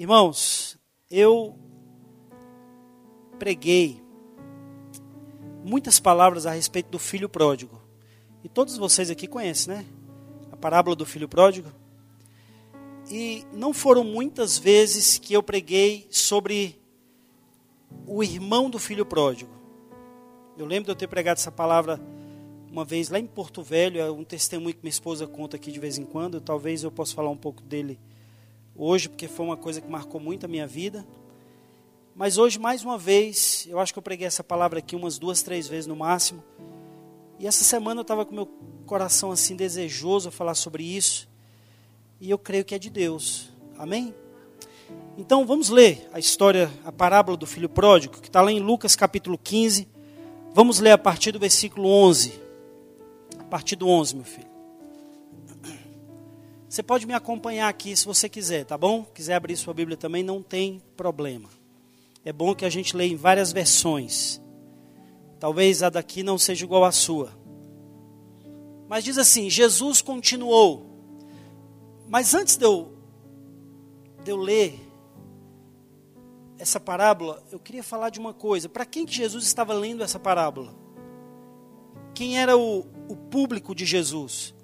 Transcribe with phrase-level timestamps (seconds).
[0.00, 0.78] Irmãos,
[1.10, 1.54] eu
[3.38, 4.02] preguei
[5.62, 7.78] muitas palavras a respeito do filho pródigo.
[8.42, 9.84] E todos vocês aqui conhecem, né?
[10.50, 11.70] A parábola do filho pródigo.
[13.10, 16.80] E não foram muitas vezes que eu preguei sobre
[18.06, 19.52] o irmão do filho pródigo.
[20.56, 22.00] Eu lembro de eu ter pregado essa palavra
[22.72, 25.78] uma vez lá em Porto Velho, é um testemunho que minha esposa conta aqui de
[25.78, 26.40] vez em quando.
[26.40, 28.00] Talvez eu possa falar um pouco dele
[28.74, 31.06] hoje, porque foi uma coisa que marcou muito a minha vida.
[32.14, 35.42] Mas hoje, mais uma vez, eu acho que eu preguei essa palavra aqui umas duas,
[35.42, 36.42] três vezes no máximo.
[37.38, 38.46] E essa semana eu estava com meu
[38.84, 41.28] coração assim desejoso a falar sobre isso.
[42.20, 43.50] E eu creio que é de Deus.
[43.78, 44.14] Amém?
[45.16, 48.94] Então vamos ler a história, a parábola do filho pródigo, que está lá em Lucas
[48.94, 49.88] capítulo 15.
[50.52, 52.40] Vamos ler a partir do versículo 11.
[53.38, 54.49] A partir do 11, meu filho.
[56.70, 59.02] Você pode me acompanhar aqui se você quiser, tá bom?
[59.02, 61.48] Quiser abrir sua Bíblia também, não tem problema.
[62.24, 64.40] É bom que a gente leia em várias versões.
[65.40, 67.36] Talvez a daqui não seja igual à sua.
[68.88, 70.86] Mas diz assim: Jesus continuou.
[72.06, 72.92] Mas antes de eu,
[74.22, 74.78] de eu ler
[76.56, 78.68] essa parábola, eu queria falar de uma coisa.
[78.68, 80.72] Para quem que Jesus estava lendo essa parábola?
[82.14, 84.54] Quem era o, o público de Jesus?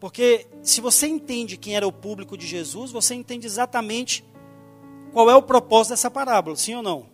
[0.00, 4.24] Porque se você entende quem era o público de Jesus, você entende exatamente
[5.12, 7.06] qual é o propósito dessa parábola, sim ou não?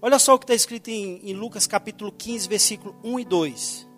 [0.00, 3.88] Olha só o que está escrito em, em, Lucas capítulo 15, versículo 1 e 2.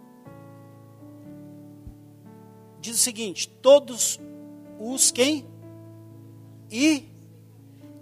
[2.80, 4.18] Diz o seguinte: Todos
[4.80, 5.46] os quem?
[6.70, 7.08] E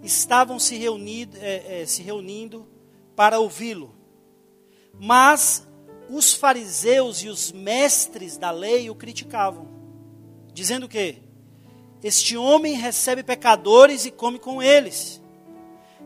[0.01, 2.65] estavam se reunindo, é, é, se reunindo
[3.13, 3.93] para ouvi-lo.
[4.99, 5.67] Mas
[6.09, 9.72] os fariseus e os mestres da lei o criticavam
[10.53, 11.21] dizendo que
[12.03, 15.21] este homem recebe pecadores e come com eles.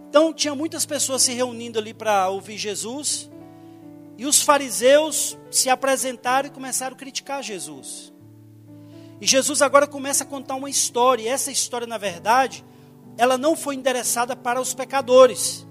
[0.10, 3.30] Então tinha muitas pessoas se reunindo ali para ouvir Jesus,
[4.18, 8.14] e os fariseus se apresentaram e começaram a criticar Jesus.
[9.20, 12.64] E Jesus agora começa a contar uma história, e essa história, na verdade,
[13.18, 15.66] ela não foi endereçada para os pecadores.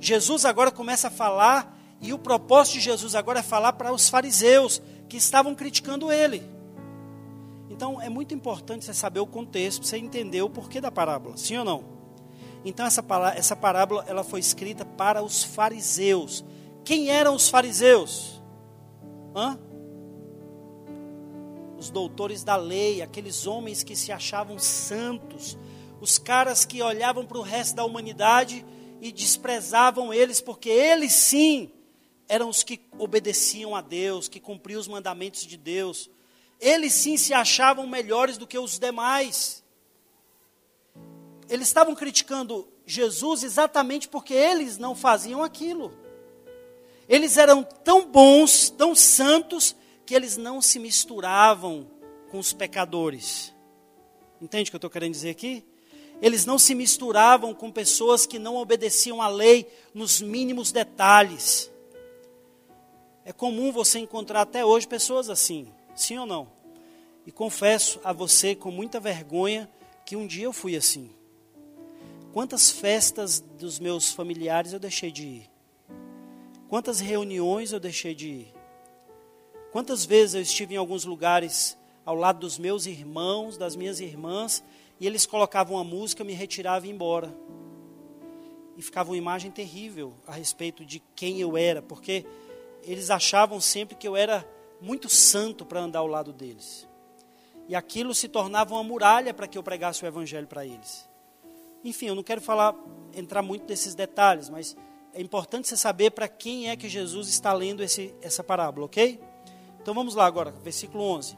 [0.00, 4.08] Jesus agora começa a falar, e o propósito de Jesus agora é falar para os
[4.08, 6.57] fariseus que estavam criticando ele.
[7.70, 11.56] Então é muito importante você saber o contexto, você entender o porquê da parábola, sim
[11.56, 11.84] ou não?
[12.64, 16.44] Então essa, essa parábola ela foi escrita para os fariseus.
[16.84, 18.42] Quem eram os fariseus?
[19.34, 19.58] Hã?
[21.78, 25.56] Os doutores da lei, aqueles homens que se achavam santos,
[26.00, 28.64] os caras que olhavam para o resto da humanidade
[29.00, 31.70] e desprezavam eles, porque eles sim
[32.28, 36.10] eram os que obedeciam a Deus, que cumpriam os mandamentos de Deus.
[36.60, 39.62] Eles sim se achavam melhores do que os demais.
[41.48, 45.92] Eles estavam criticando Jesus exatamente porque eles não faziam aquilo.
[47.08, 49.74] Eles eram tão bons, tão santos,
[50.04, 51.86] que eles não se misturavam
[52.30, 53.54] com os pecadores.
[54.40, 55.64] Entende o que eu estou querendo dizer aqui?
[56.20, 61.70] Eles não se misturavam com pessoas que não obedeciam à lei nos mínimos detalhes.
[63.24, 65.72] É comum você encontrar até hoje pessoas assim.
[65.98, 66.48] Sim ou não?
[67.26, 69.68] E confesso a você com muita vergonha
[70.06, 71.10] que um dia eu fui assim.
[72.32, 75.50] Quantas festas dos meus familiares eu deixei de ir?
[76.68, 78.54] Quantas reuniões eu deixei de ir?
[79.72, 81.76] Quantas vezes eu estive em alguns lugares
[82.06, 84.62] ao lado dos meus irmãos, das minhas irmãs,
[85.00, 87.34] e eles colocavam a música, me retirava e embora.
[88.76, 92.24] E ficava uma imagem terrível a respeito de quem eu era, porque
[92.84, 94.46] eles achavam sempre que eu era
[94.80, 96.86] muito santo para andar ao lado deles.
[97.68, 101.08] E aquilo se tornava uma muralha para que eu pregasse o evangelho para eles.
[101.84, 102.74] Enfim, eu não quero falar,
[103.14, 104.76] entrar muito nesses detalhes, mas
[105.12, 109.20] é importante você saber para quem é que Jesus está lendo esse, essa parábola, ok?
[109.80, 111.36] Então vamos lá agora, versículo 11.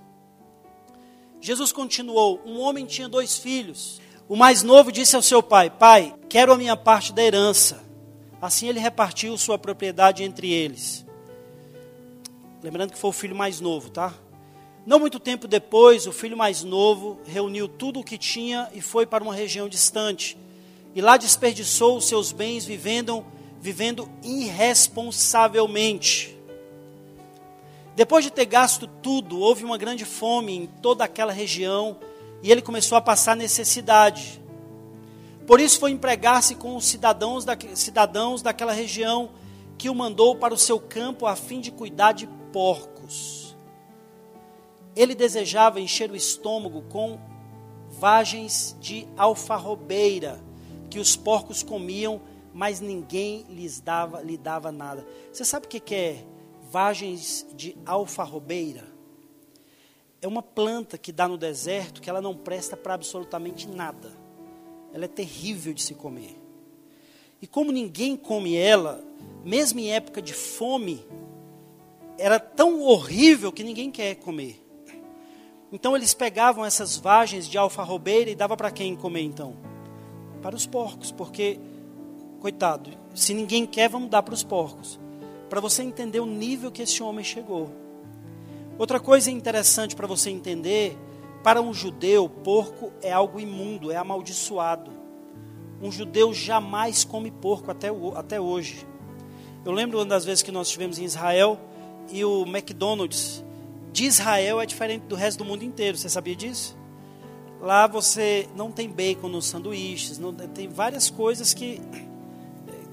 [1.40, 4.00] Jesus continuou: Um homem tinha dois filhos.
[4.28, 7.82] O mais novo disse ao seu pai: Pai, quero a minha parte da herança.
[8.40, 11.04] Assim ele repartiu sua propriedade entre eles.
[12.62, 14.12] Lembrando que foi o filho mais novo, tá?
[14.84, 19.06] Não muito tempo depois, o filho mais novo reuniu tudo o que tinha e foi
[19.06, 20.36] para uma região distante.
[20.94, 23.24] E lá desperdiçou os seus bens vivendo,
[23.60, 26.36] vivendo irresponsavelmente.
[27.96, 31.96] Depois de ter gasto tudo, houve uma grande fome em toda aquela região
[32.42, 34.42] e ele começou a passar necessidade.
[35.46, 39.30] Por isso foi empregar-se com os cidadãos, da, cidadãos daquela região
[39.76, 43.56] que o mandou para o seu campo a fim de cuidar de porcos.
[44.94, 47.18] Ele desejava encher o estômago com
[47.88, 50.40] vagens de alfarrobeira
[50.88, 52.20] que os porcos comiam,
[52.52, 55.06] mas ninguém lhes dava, lhe dava nada.
[55.32, 56.24] Você sabe o que é
[56.70, 58.84] vagens de alfarrobeira?
[60.20, 64.12] É uma planta que dá no deserto que ela não presta para absolutamente nada.
[64.92, 66.36] Ela é terrível de se comer.
[67.40, 69.02] E como ninguém come ela,
[69.44, 71.06] mesmo em época de fome,
[72.20, 74.62] era tão horrível que ninguém quer comer.
[75.72, 79.56] Então eles pegavam essas vagens de alfarrobeira e dava para quem comer então?
[80.42, 81.58] Para os porcos, porque
[82.40, 85.00] coitado, se ninguém quer, vamos dar para os porcos.
[85.48, 87.70] Para você entender o nível que esse homem chegou.
[88.78, 90.98] Outra coisa interessante para você entender,
[91.42, 94.90] para um judeu, porco é algo imundo, é amaldiçoado.
[95.80, 98.86] Um judeu jamais come porco até, até hoje.
[99.64, 101.58] Eu lembro uma das vezes que nós estivemos em Israel,
[102.10, 103.44] e o McDonald's
[103.92, 105.96] de Israel é diferente do resto do mundo inteiro.
[105.96, 106.76] Você sabia disso?
[107.60, 111.80] Lá você não tem bacon nos sanduíches, não, tem várias coisas que,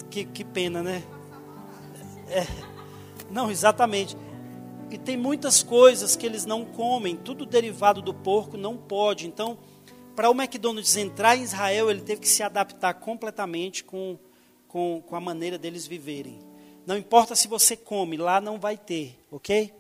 [0.09, 1.01] que, que pena, né?
[2.29, 2.45] É,
[3.31, 4.17] não, exatamente.
[4.91, 9.27] E tem muitas coisas que eles não comem, tudo derivado do porco não pode.
[9.27, 9.57] Então,
[10.15, 14.17] para o McDonald's entrar em Israel, ele teve que se adaptar completamente com,
[14.67, 16.39] com, com a maneira deles viverem.
[16.87, 19.73] Não importa se você come, lá não vai ter, ok?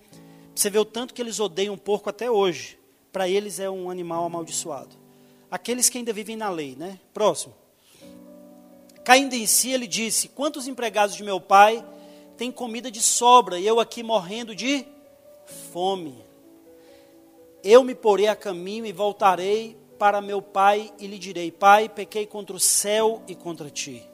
[0.53, 2.77] Você vê o tanto que eles odeiam o porco até hoje.
[3.13, 4.93] Para eles é um animal amaldiçoado.
[5.49, 6.99] Aqueles que ainda vivem na lei, né?
[7.13, 7.55] Próximo.
[9.05, 11.81] Caindo em si, ele disse: Quantos empregados de meu pai
[12.35, 14.85] têm comida de sobra e eu aqui morrendo de
[15.71, 16.13] fome?
[17.63, 22.25] Eu me porei a caminho e voltarei para meu pai e lhe direi: Pai, pequei
[22.25, 24.05] contra o céu e contra ti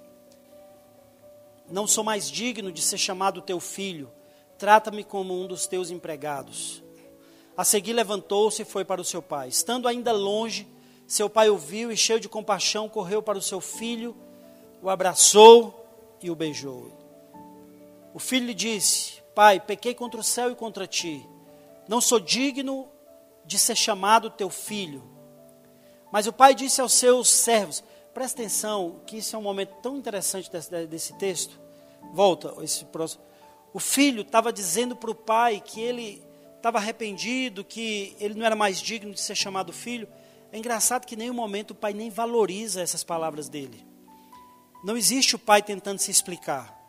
[1.70, 4.12] não sou mais digno de ser chamado teu filho.
[4.58, 6.84] Trata-me como um dos teus empregados.
[7.56, 9.48] A seguir levantou-se e foi para o seu pai.
[9.48, 10.68] Estando ainda longe,
[11.08, 14.16] seu pai o viu e, cheio de compaixão, correu para o seu filho,
[14.82, 15.86] o abraçou
[16.22, 16.92] e o beijou.
[18.14, 21.28] O filho lhe disse: Pai, pequei contra o céu e contra ti.
[21.88, 22.88] Não sou digno
[23.46, 25.04] de ser chamado teu filho.
[26.12, 27.84] Mas o pai disse aos seus servos:
[28.14, 31.60] Presta atenção, que isso é um momento tão interessante desse, desse texto.
[32.14, 33.24] Volta, esse próximo.
[33.74, 36.24] O filho estava dizendo para o pai que ele
[36.56, 40.08] estava arrependido, que ele não era mais digno de ser chamado filho.
[40.52, 43.86] É engraçado que em nenhum momento o pai nem valoriza essas palavras dele.
[44.84, 46.80] Não existe o pai tentando se explicar.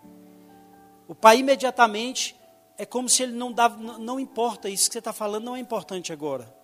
[1.09, 2.37] O pai imediatamente
[2.77, 5.57] é como se ele não dava, não, não importa isso que você está falando, não
[5.57, 6.55] é importante agora.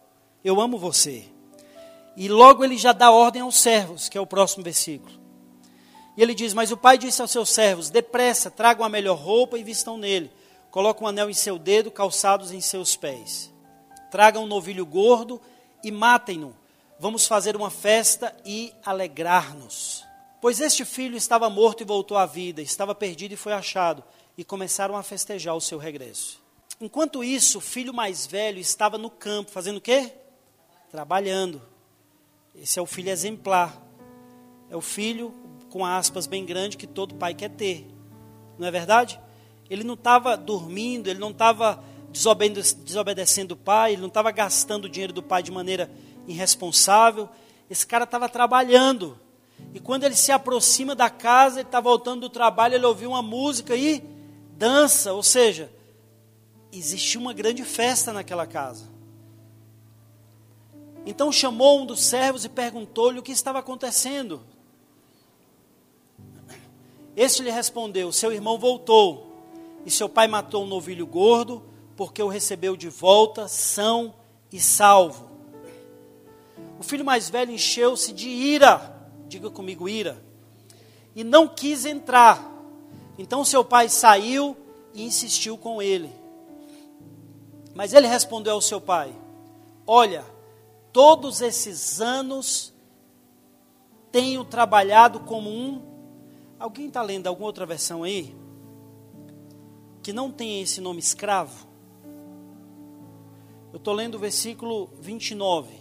[0.45, 1.25] Eu amo você.
[2.21, 5.19] E logo ele já dá ordem aos servos, que é o próximo versículo.
[6.15, 9.59] E ele diz: Mas o pai disse aos seus servos: Depressa, tragam a melhor roupa
[9.59, 10.31] e vistam nele.
[10.71, 13.51] Colocam um anel em seu dedo, calçados em seus pés.
[14.11, 15.41] Tragam um novilho gordo
[15.83, 16.55] e matem-no.
[16.99, 20.05] Vamos fazer uma festa e alegrar-nos.
[20.43, 24.05] Pois este filho estava morto e voltou à vida, estava perdido e foi achado.
[24.37, 26.39] E começaram a festejar o seu regresso.
[26.79, 30.13] Enquanto isso, o filho mais velho estava no campo, fazendo o quê?
[30.91, 31.70] Trabalhando.
[32.61, 33.75] Esse é o filho exemplar.
[34.69, 35.35] É o filho
[35.71, 37.89] com aspas bem grande que todo pai quer ter.
[38.59, 39.19] Não é verdade?
[39.71, 44.89] Ele não estava dormindo, ele não estava desobedecendo o pai, ele não estava gastando o
[44.89, 45.91] dinheiro do pai de maneira
[46.27, 47.29] irresponsável.
[47.71, 49.19] Esse cara estava trabalhando.
[49.73, 53.23] E quando ele se aproxima da casa, ele está voltando do trabalho, ele ouviu uma
[53.23, 54.05] música e
[54.59, 55.15] dança.
[55.15, 55.73] Ou seja,
[56.71, 59.00] existia uma grande festa naquela casa.
[61.07, 64.43] Então chamou um dos servos e perguntou-lhe o que estava acontecendo.
[67.17, 69.27] Este lhe respondeu: Seu irmão voltou,
[69.85, 71.63] e seu pai matou um novilho gordo,
[71.97, 74.15] porque o recebeu de volta, são
[74.53, 75.29] e salvo.
[76.79, 78.97] O filho mais velho encheu-se de ira,
[79.29, 80.23] diga comigo, ira,
[81.15, 82.51] e não quis entrar.
[83.19, 84.57] Então seu pai saiu
[84.95, 86.11] e insistiu com ele.
[87.75, 89.15] Mas ele respondeu ao seu pai:
[89.87, 90.25] Olha,
[90.93, 92.73] todos esses anos
[94.11, 95.83] tenho trabalhado como um.
[96.59, 98.35] Alguém está lendo alguma outra versão aí?
[100.03, 101.69] Que não tem esse nome escravo?
[103.73, 105.81] Eu estou lendo o versículo 29.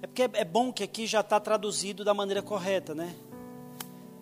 [0.00, 3.14] É porque é bom que aqui já está traduzido da maneira correta, né?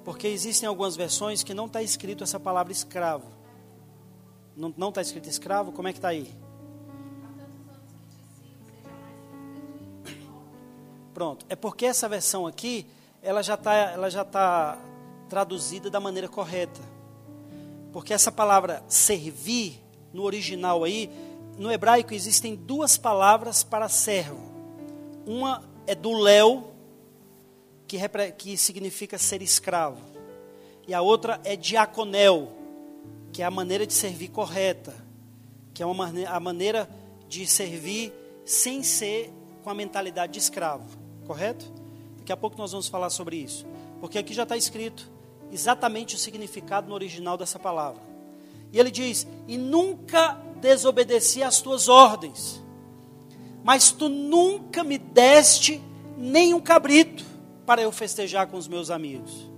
[0.04, 3.26] Porque existem algumas versões que não está escrito essa palavra escravo.
[4.56, 5.72] Não está escrito escravo?
[5.72, 6.41] Como é que está aí?
[11.22, 11.46] Pronto.
[11.48, 12.84] É porque essa versão aqui,
[13.22, 14.76] ela já está ela já tá
[15.28, 16.80] traduzida da maneira correta.
[17.92, 19.80] Porque essa palavra servir,
[20.12, 21.08] no original aí,
[21.56, 24.40] no hebraico existem duas palavras para servo.
[25.24, 26.72] Uma é do léu,
[27.86, 27.96] que,
[28.36, 30.02] que significa ser escravo.
[30.88, 32.50] E a outra é diaconel,
[33.32, 34.92] que é a maneira de servir correta,
[35.72, 36.90] que é uma, a maneira
[37.28, 38.12] de servir
[38.44, 41.70] sem ser com a mentalidade de escravo, correto?
[42.18, 43.66] Daqui a pouco nós vamos falar sobre isso,
[44.00, 45.10] porque aqui já está escrito
[45.50, 48.02] exatamente o significado no original dessa palavra.
[48.72, 52.62] E ele diz: E nunca desobedeci às tuas ordens,
[53.62, 55.80] mas tu nunca me deste
[56.16, 57.24] nem um cabrito
[57.66, 59.50] para eu festejar com os meus amigos.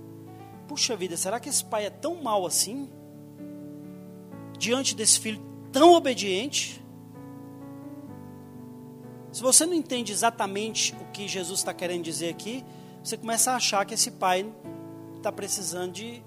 [0.67, 2.89] Puxa vida, será que esse pai é tão mal assim?
[4.57, 5.41] Diante desse filho
[5.71, 6.83] tão obediente?
[9.35, 12.63] Se você não entende exatamente o que Jesus está querendo dizer aqui,
[13.03, 14.49] você começa a achar que esse pai
[15.17, 16.23] está precisando de,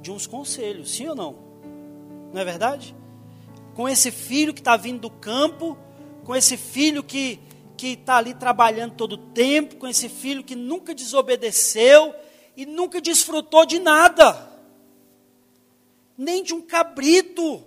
[0.00, 1.36] de uns conselhos, sim ou não?
[2.32, 2.96] Não é verdade?
[3.74, 5.76] Com esse filho que está vindo do campo,
[6.24, 7.38] com esse filho que
[7.76, 12.14] que está ali trabalhando todo o tempo, com esse filho que nunca desobedeceu
[12.56, 14.50] e nunca desfrutou de nada,
[16.16, 17.62] nem de um cabrito.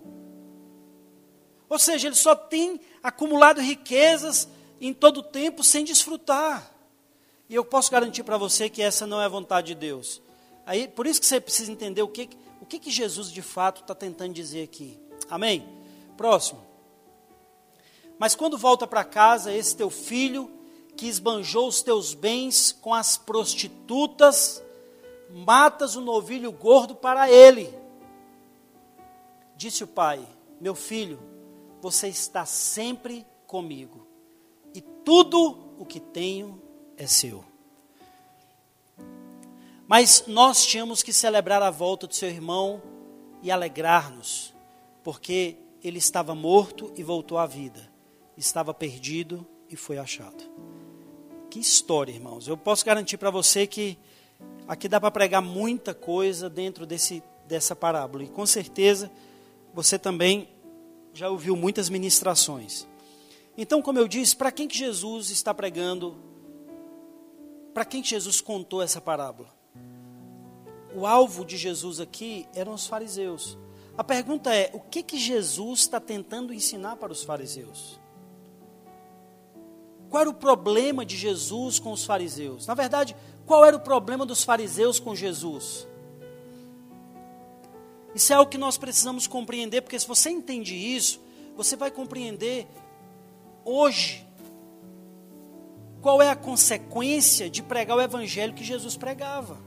[1.69, 6.71] Ou seja, ele só tem acumulado riquezas em todo tempo sem desfrutar.
[7.50, 10.21] E eu posso garantir para você que essa não é a vontade de Deus.
[10.65, 12.29] Aí, por isso que você precisa entender o que,
[12.62, 15.00] o que, que Jesus de fato está tentando dizer aqui.
[15.29, 15.67] Amém?
[16.15, 16.62] Próximo.
[18.19, 20.51] Mas quando volta para casa, esse teu filho,
[20.95, 24.62] que esbanjou os teus bens com as prostitutas,
[25.29, 27.74] matas o um novilho gordo para ele.
[29.55, 30.27] Disse o pai:
[30.59, 31.17] Meu filho,
[31.81, 34.05] você está sempre comigo,
[34.73, 36.61] e tudo o que tenho
[36.97, 37.43] é seu.
[39.88, 42.81] Mas nós tínhamos que celebrar a volta do seu irmão
[43.41, 44.53] e alegrar-nos,
[45.03, 47.89] porque ele estava morto e voltou à vida,
[48.38, 50.43] estava perdido e foi achado.
[51.49, 52.47] Que história, irmãos.
[52.47, 53.97] Eu posso garantir para você que
[54.67, 59.09] aqui dá para pregar muita coisa dentro desse, dessa parábola, e com certeza
[59.73, 60.49] você também
[61.13, 62.88] já ouviu muitas ministrações.
[63.61, 66.17] Então, como eu disse, para quem que Jesus está pregando?
[67.73, 69.59] Para quem que Jesus contou essa parábola?
[70.93, 73.57] o alvo de Jesus aqui eram os fariseus.
[73.97, 77.99] A pergunta é: o que, que Jesus está tentando ensinar para os fariseus?
[80.09, 82.65] Qual era o problema de Jesus com os fariseus?
[82.65, 85.87] Na verdade, qual era o problema dos fariseus com Jesus?
[88.15, 91.21] Isso é algo que nós precisamos compreender, porque se você entende isso,
[91.55, 92.67] você vai compreender
[93.69, 94.25] hoje
[96.01, 99.57] qual é a consequência de pregar o evangelho que Jesus pregava.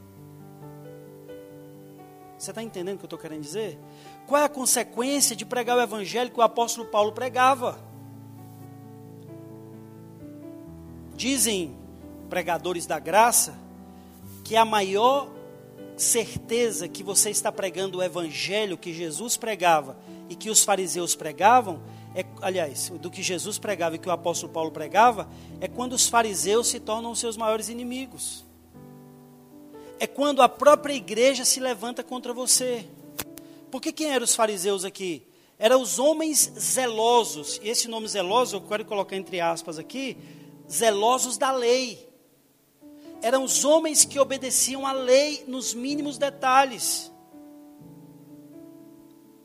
[2.39, 3.79] Você está entendendo o que eu estou querendo dizer?
[4.27, 7.79] Qual é a consequência de pregar o evangelho que o apóstolo Paulo pregava?
[11.15, 11.77] Dizem
[12.29, 13.55] pregadores da graça
[14.43, 15.29] que a maior
[15.97, 19.97] certeza que você está pregando o evangelho que Jesus pregava
[20.29, 21.81] e que os fariseus pregavam,
[22.15, 25.29] é, aliás, do que Jesus pregava e que o apóstolo Paulo pregava,
[25.61, 28.45] é quando os fariseus se tornam seus maiores inimigos
[30.03, 32.85] é quando a própria igreja se levanta contra você.
[33.71, 35.23] Porque quem eram os fariseus aqui?
[35.57, 40.17] Eram os homens zelosos, e esse nome zeloso, eu quero colocar entre aspas aqui,
[40.69, 42.11] zelosos da lei.
[43.23, 47.12] Eram os homens que obedeciam à lei nos mínimos detalhes.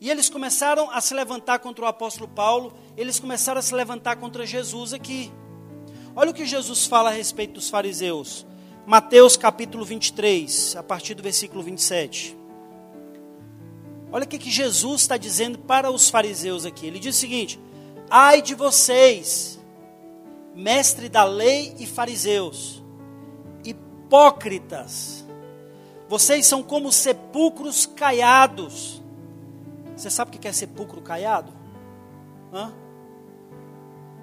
[0.00, 4.16] E eles começaram a se levantar contra o apóstolo Paulo, eles começaram a se levantar
[4.16, 5.32] contra Jesus aqui.
[6.14, 8.46] Olha o que Jesus fala a respeito dos fariseus.
[8.86, 12.38] Mateus capítulo 23, a partir do versículo 27.
[14.10, 16.86] Olha o que, Jesus está dizendo para os fariseus aqui.
[16.86, 17.60] Ele diz o seguinte:
[18.08, 19.60] Ai de vocês,
[20.54, 22.82] mestre da lei e fariseus,
[23.62, 25.26] hipócritas,
[26.08, 28.97] vocês são como sepulcros caiados.
[29.98, 31.52] Você sabe o que é sepulcro caiado?
[32.52, 32.72] Hã?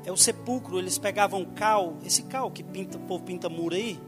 [0.06, 4.00] É o sepulcro, eles pegavam cal, esse cal que pinta, o povo pinta muro aí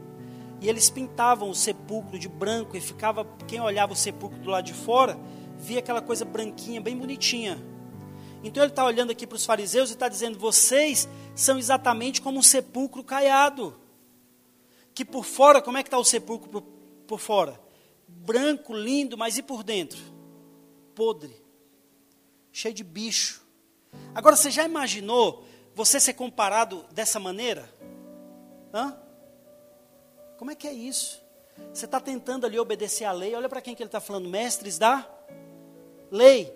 [0.60, 4.64] e eles pintavam o sepulcro de branco e ficava, quem olhava o sepulcro do lado
[4.64, 5.18] de fora,
[5.56, 7.62] via aquela coisa branquinha, bem bonitinha.
[8.42, 12.38] Então ele está olhando aqui para os fariseus e está dizendo: vocês são exatamente como
[12.38, 13.78] um sepulcro caiado.
[14.94, 16.62] Que por fora, como é que está o sepulcro por,
[17.06, 17.60] por fora?
[18.08, 19.98] Branco, lindo, mas e por dentro?
[20.94, 21.47] Podre,
[22.58, 23.40] cheio de bicho.
[24.12, 25.44] Agora você já imaginou
[25.76, 27.72] você ser comparado dessa maneira?
[28.74, 28.98] Hã?
[30.36, 31.22] Como é que é isso?
[31.72, 33.32] Você está tentando ali obedecer à lei.
[33.32, 35.08] Olha para quem que ele está falando, mestres da
[36.10, 36.52] lei.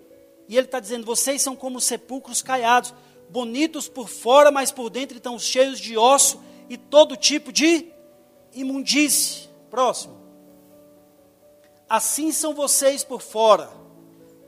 [0.49, 2.93] E ele está dizendo: vocês são como sepulcros caiados,
[3.29, 7.93] bonitos por fora, mas por dentro estão cheios de osso e todo tipo de
[8.51, 9.47] imundície.
[9.69, 10.21] Próximo.
[11.87, 13.69] Assim são vocês por fora,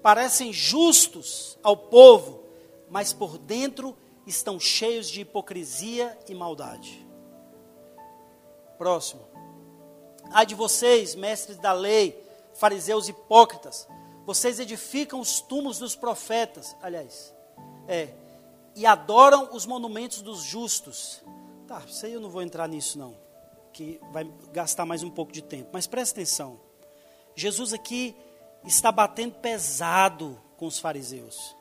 [0.05, 2.43] parecem justos ao povo,
[2.91, 3.97] mas por dentro
[4.27, 7.03] estão cheios de hipocrisia e maldade.
[8.77, 9.27] Próximo.
[10.29, 13.87] Ai de vocês, mestres da lei, fariseus hipócritas,
[14.27, 17.33] vocês edificam os túmulos dos profetas, aliás,
[17.87, 18.13] é,
[18.75, 21.23] e adoram os monumentos dos justos.
[21.65, 23.17] Tá, isso aí eu não vou entrar nisso não,
[23.73, 25.71] que vai gastar mais um pouco de tempo.
[25.73, 26.59] Mas presta atenção.
[27.35, 28.15] Jesus aqui
[28.65, 31.55] está batendo pesado com os fariseus.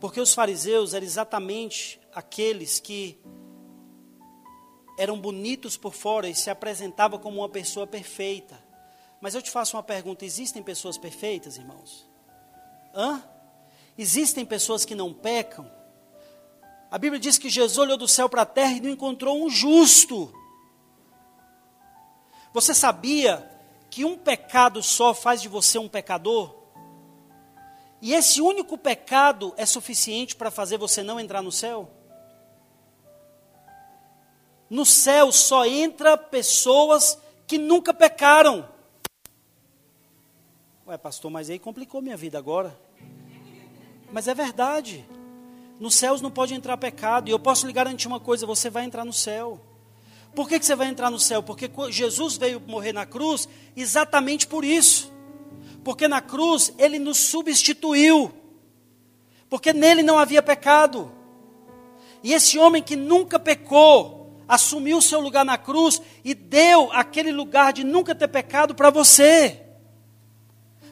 [0.00, 3.18] Porque os fariseus eram exatamente aqueles que
[4.98, 8.62] eram bonitos por fora e se apresentavam como uma pessoa perfeita.
[9.20, 12.08] Mas eu te faço uma pergunta: existem pessoas perfeitas, irmãos?
[12.94, 13.22] Hã?
[13.96, 15.68] Existem pessoas que não pecam?
[16.90, 19.50] A Bíblia diz que Jesus olhou do céu para a terra e não encontrou um
[19.50, 20.32] justo.
[22.52, 23.48] Você sabia
[23.90, 26.54] que um pecado só faz de você um pecador?
[28.00, 31.90] E esse único pecado é suficiente para fazer você não entrar no céu?
[34.70, 38.68] No céu só entra pessoas que nunca pecaram.
[40.86, 42.78] Ué, pastor, mas aí complicou minha vida agora.
[44.12, 45.04] Mas é verdade.
[45.80, 47.28] Nos céus não pode entrar pecado.
[47.28, 49.60] E eu posso lhe garantir uma coisa: você vai entrar no céu.
[50.34, 51.42] Por que, que você vai entrar no céu?
[51.42, 55.12] Porque Jesus veio morrer na cruz exatamente por isso.
[55.82, 58.32] Porque na cruz ele nos substituiu.
[59.48, 61.10] Porque nele não havia pecado.
[62.22, 67.30] E esse homem que nunca pecou, assumiu o seu lugar na cruz e deu aquele
[67.30, 69.62] lugar de nunca ter pecado para você.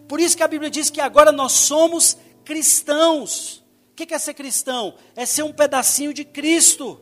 [0.06, 3.64] Por isso que a Bíblia diz que agora nós somos cristãos.
[3.90, 4.94] O que é ser cristão?
[5.16, 7.00] É ser um pedacinho de Cristo.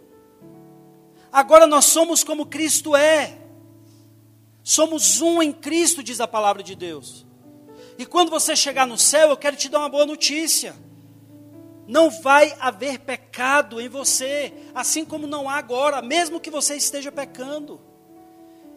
[1.35, 3.37] Agora nós somos como Cristo é.
[4.63, 7.27] Somos um em Cristo, diz a palavra de Deus.
[7.99, 10.77] E quando você chegar no céu, eu quero te dar uma boa notícia.
[11.89, 17.11] Não vai haver pecado em você, assim como não há agora, mesmo que você esteja
[17.11, 17.81] pecando.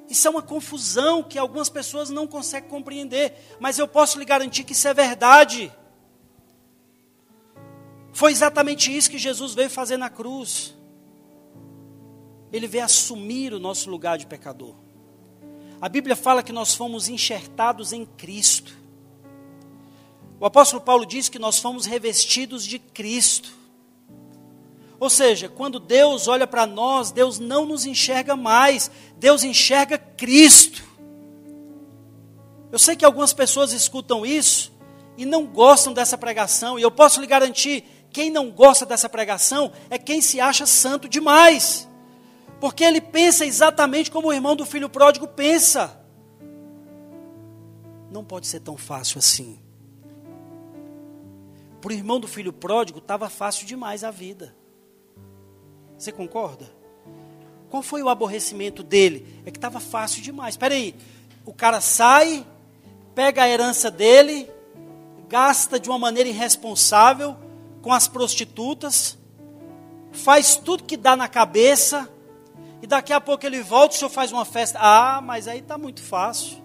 [0.10, 4.64] Isso é uma confusão que algumas pessoas não conseguem compreender, mas eu posso lhe garantir
[4.64, 5.72] que isso é verdade.
[8.14, 10.77] Foi exatamente isso que Jesus veio fazer na cruz.
[12.52, 14.76] Ele veio assumir o nosso lugar de pecador.
[15.80, 18.76] A Bíblia fala que nós fomos enxertados em Cristo.
[20.40, 23.52] O apóstolo Paulo diz que nós fomos revestidos de Cristo.
[25.00, 30.84] Ou seja, quando Deus olha para nós, Deus não nos enxerga mais, Deus enxerga Cristo.
[32.72, 34.72] Eu sei que algumas pessoas escutam isso
[35.16, 39.72] e não gostam dessa pregação, e eu posso lhe garantir: quem não gosta dessa pregação
[39.90, 41.88] é quem se acha santo demais,
[42.60, 46.00] porque ele pensa exatamente como o irmão do filho pródigo pensa.
[48.12, 49.60] Não pode ser tão fácil assim.
[51.82, 54.56] Para o irmão do filho pródigo, estava fácil demais a vida.
[55.98, 56.66] Você concorda?
[57.70, 59.42] Qual foi o aborrecimento dele?
[59.46, 60.54] É que estava fácil demais.
[60.54, 60.96] Espera aí,
[61.46, 62.46] o cara sai,
[63.14, 64.50] pega a herança dele,
[65.28, 67.36] gasta de uma maneira irresponsável
[67.82, 69.18] com as prostitutas,
[70.12, 72.10] faz tudo que dá na cabeça,
[72.82, 74.80] e daqui a pouco ele volta, o senhor faz uma festa.
[74.82, 76.58] Ah, mas aí está muito fácil.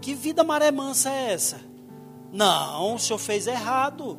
[0.00, 1.60] Que vida maré mansa é essa?
[2.32, 4.18] Não, o senhor fez errado.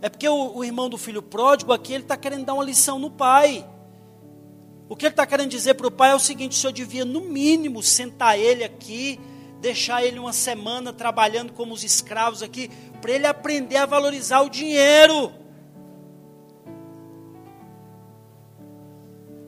[0.00, 2.98] É porque o, o irmão do filho pródigo aqui, ele está querendo dar uma lição
[2.98, 3.66] no pai.
[4.88, 7.04] O que ele está querendo dizer para o pai é o seguinte: o senhor devia,
[7.04, 9.18] no mínimo, sentar ele aqui,
[9.60, 14.48] deixar ele uma semana trabalhando como os escravos aqui, para ele aprender a valorizar o
[14.48, 15.32] dinheiro.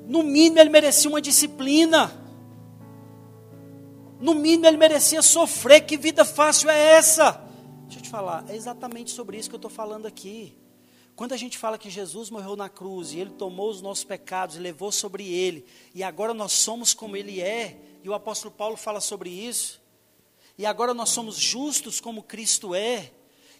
[0.08, 2.10] No mínimo, ele merecia uma disciplina.
[4.18, 5.82] No mínimo, ele merecia sofrer.
[5.82, 7.32] Que vida fácil é essa?
[7.82, 10.56] Deixa eu te falar, é exatamente sobre isso que eu estou falando aqui.
[11.14, 14.56] Quando a gente fala que Jesus morreu na cruz e ele tomou os nossos pecados
[14.56, 18.76] e levou sobre ele, e agora nós somos como ele é, e o apóstolo Paulo
[18.76, 19.80] fala sobre isso,
[20.56, 23.10] e agora nós somos justos como Cristo é,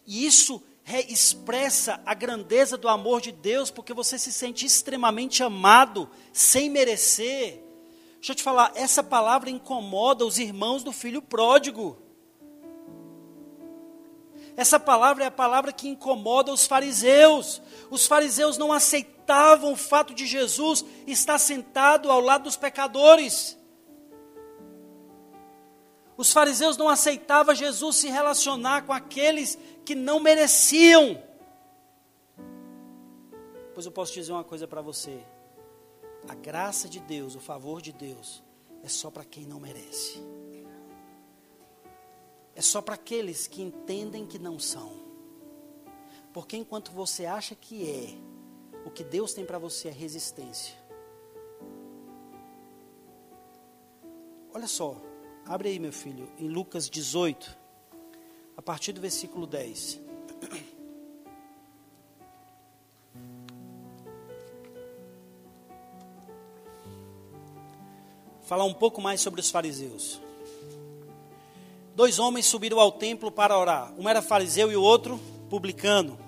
[0.07, 0.63] e isso
[1.09, 7.63] expressa a grandeza do amor de Deus, porque você se sente extremamente amado, sem merecer.
[8.15, 11.99] Deixa eu te falar, essa palavra incomoda os irmãos do filho pródigo.
[14.57, 17.61] Essa palavra é a palavra que incomoda os fariseus.
[17.91, 23.58] Os fariseus não aceitavam o fato de Jesus estar sentado ao lado dos pecadores.
[26.19, 31.23] Os fariseus não aceitavam Jesus se relacionar com aqueles que não mereciam.
[33.73, 35.25] Pois eu posso dizer uma coisa para você:
[36.29, 38.43] a graça de Deus, o favor de Deus,
[38.83, 40.21] é só para quem não merece.
[42.53, 44.91] É só para aqueles que entendem que não são.
[46.33, 48.19] Porque enquanto você acha que é,
[48.85, 50.77] o que Deus tem para você é resistência.
[54.53, 54.97] Olha só,
[55.49, 57.57] abre aí, meu filho, em Lucas 18,
[58.55, 59.99] a partir do versículo 10.
[68.43, 70.21] Falar um pouco mais sobre os fariseus.
[71.95, 73.93] Dois homens subiram ao templo para orar.
[73.99, 76.19] Um era fariseu e o outro publicano.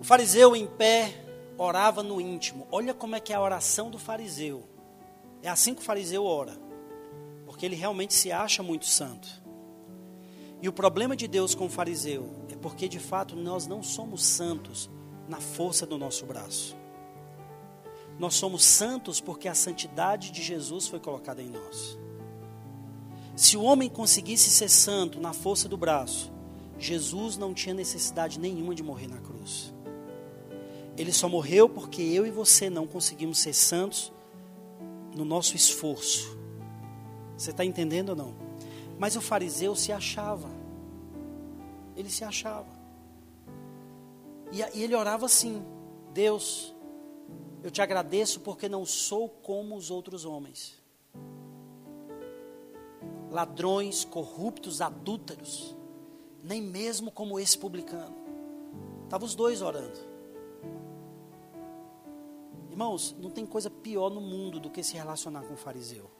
[0.00, 1.24] O fariseu em pé
[1.56, 2.66] orava no íntimo.
[2.70, 4.68] Olha como é que é a oração do fariseu.
[5.42, 6.63] É assim que o fariseu ora.
[7.54, 9.28] Porque ele realmente se acha muito santo.
[10.60, 14.24] E o problema de Deus com o fariseu é porque de fato nós não somos
[14.24, 14.90] santos
[15.28, 16.76] na força do nosso braço.
[18.18, 21.96] Nós somos santos porque a santidade de Jesus foi colocada em nós.
[23.36, 26.32] Se o homem conseguisse ser santo na força do braço,
[26.76, 29.72] Jesus não tinha necessidade nenhuma de morrer na cruz.
[30.98, 34.12] Ele só morreu porque eu e você não conseguimos ser santos
[35.14, 36.33] no nosso esforço.
[37.36, 38.34] Você está entendendo ou não?
[38.98, 40.48] Mas o fariseu se achava.
[41.96, 42.68] Ele se achava.
[44.52, 45.64] E, e ele orava assim:
[46.12, 46.74] Deus,
[47.62, 50.82] eu te agradeço porque não sou como os outros homens.
[53.30, 55.76] Ladrões, corruptos, adúlteros,
[56.42, 58.14] nem mesmo como esse publicano.
[59.02, 60.14] Estavam os dois orando.
[62.70, 66.10] Irmãos, não tem coisa pior no mundo do que se relacionar com o fariseu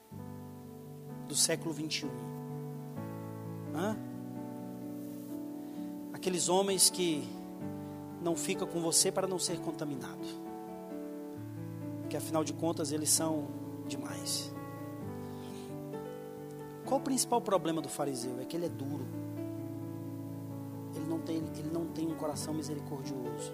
[1.28, 2.08] do século 21.
[3.74, 3.96] Hã?
[6.12, 7.28] Aqueles homens que
[8.22, 10.44] não ficam com você para não ser contaminado
[12.14, 13.48] porque afinal de contas eles são
[13.88, 14.52] demais.
[16.84, 18.38] Qual o principal problema do fariseu?
[18.40, 19.04] É que ele é duro.
[20.94, 23.52] Ele não tem, ele não tem um coração misericordioso.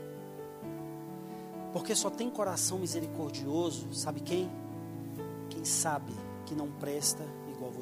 [1.72, 4.50] Porque só tem coração misericordioso, sabe quem?
[5.48, 6.12] Quem sabe
[6.44, 7.24] que não presta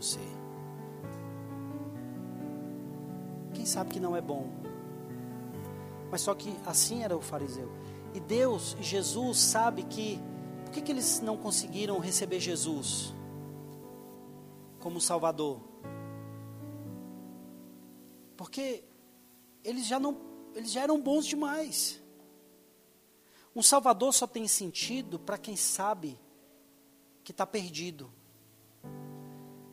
[0.00, 0.20] você.
[3.54, 4.46] Quem sabe que não é bom.
[6.10, 7.70] Mas só que assim era o fariseu.
[8.14, 10.20] E Deus, Jesus, sabe que
[10.64, 13.14] por que, que eles não conseguiram receber Jesus
[14.80, 15.60] como Salvador?
[18.36, 18.84] Porque
[19.64, 20.16] eles já não,
[20.54, 22.00] eles já eram bons demais.
[23.54, 26.18] Um Salvador só tem sentido para quem sabe
[27.24, 28.12] que está perdido.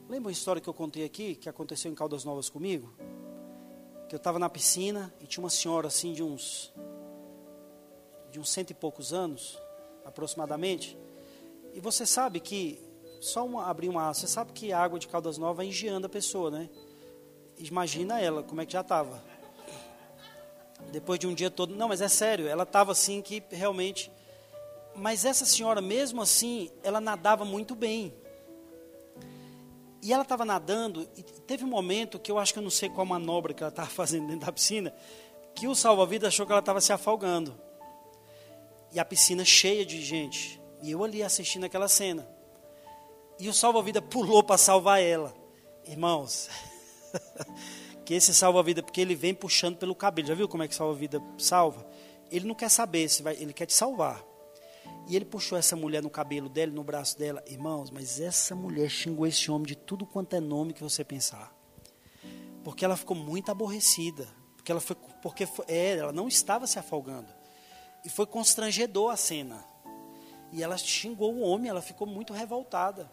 [0.08, 2.94] Lembra uma história que eu contei aqui, que aconteceu em Caldas Novas comigo?
[4.08, 6.72] Que eu estava na piscina e tinha uma senhora assim de uns
[8.30, 9.58] de uns cento e poucos anos,
[10.04, 10.96] aproximadamente.
[11.74, 12.80] E você sabe que,
[13.20, 16.08] só uma, abrir uma você sabe que a água de Caldas Novas vai engiando a
[16.08, 16.70] pessoa, né?
[17.58, 19.24] Imagina ela, como é que já estava.
[20.92, 21.74] Depois de um dia todo.
[21.74, 24.12] Não, mas é sério, ela estava assim que realmente.
[24.94, 28.14] Mas essa senhora, mesmo assim, ela nadava muito bem.
[30.06, 32.88] E ela estava nadando, e teve um momento que eu acho que eu não sei
[32.88, 34.94] qual manobra que ela estava fazendo dentro da piscina,
[35.52, 37.58] que o salva-vidas achou que ela estava se afogando
[38.92, 40.62] e a piscina cheia de gente.
[40.80, 42.24] E eu ali assistindo aquela cena.
[43.36, 45.34] E o salva-vida pulou para salvar ela.
[45.84, 46.48] Irmãos,
[48.06, 50.28] que esse salva-vida, porque ele vem puxando pelo cabelo.
[50.28, 51.84] Já viu como é que salva-vida salva?
[52.30, 54.24] Ele não quer saber se vai, ele quer te salvar.
[55.08, 57.42] E ele puxou essa mulher no cabelo dela, no braço dela.
[57.46, 61.54] Irmãos, mas essa mulher xingou esse homem de tudo quanto é nome que você pensar.
[62.64, 64.26] Porque ela ficou muito aborrecida.
[64.56, 67.32] Porque ela foi, porque foi, é, ela não estava se afogando.
[68.04, 69.64] E foi constrangedor a cena.
[70.52, 73.10] E ela xingou o homem, ela ficou muito revoltada.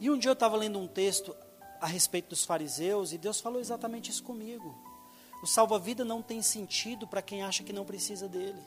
[0.00, 1.36] E um dia eu estava lendo um texto
[1.80, 4.76] a respeito dos fariseus e Deus falou exatamente isso comigo.
[5.42, 8.60] O salva-vida não tem sentido para quem acha que não precisa dele.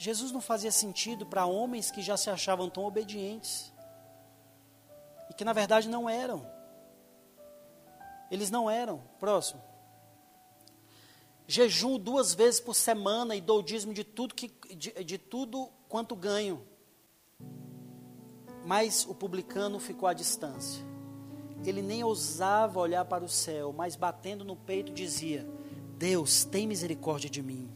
[0.00, 3.72] Jesus não fazia sentido para homens que já se achavam tão obedientes
[5.28, 6.44] e que na verdade não eram.
[8.30, 9.02] Eles não eram.
[9.18, 9.70] Próximo
[11.50, 16.14] jejum duas vezes por semana e dou dízimo de tudo, que, de, de tudo quanto
[16.14, 16.64] ganho.
[18.64, 20.84] Mas o publicano ficou à distância.
[21.64, 25.44] Ele nem ousava olhar para o céu, mas batendo no peito dizia:
[25.98, 27.68] Deus, tem misericórdia de mim,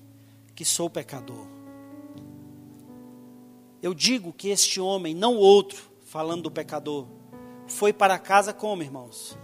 [0.54, 1.53] que sou pecador.
[3.84, 7.06] Eu digo que este homem, não outro, falando do pecador,
[7.66, 9.36] foi para casa como, irmãos?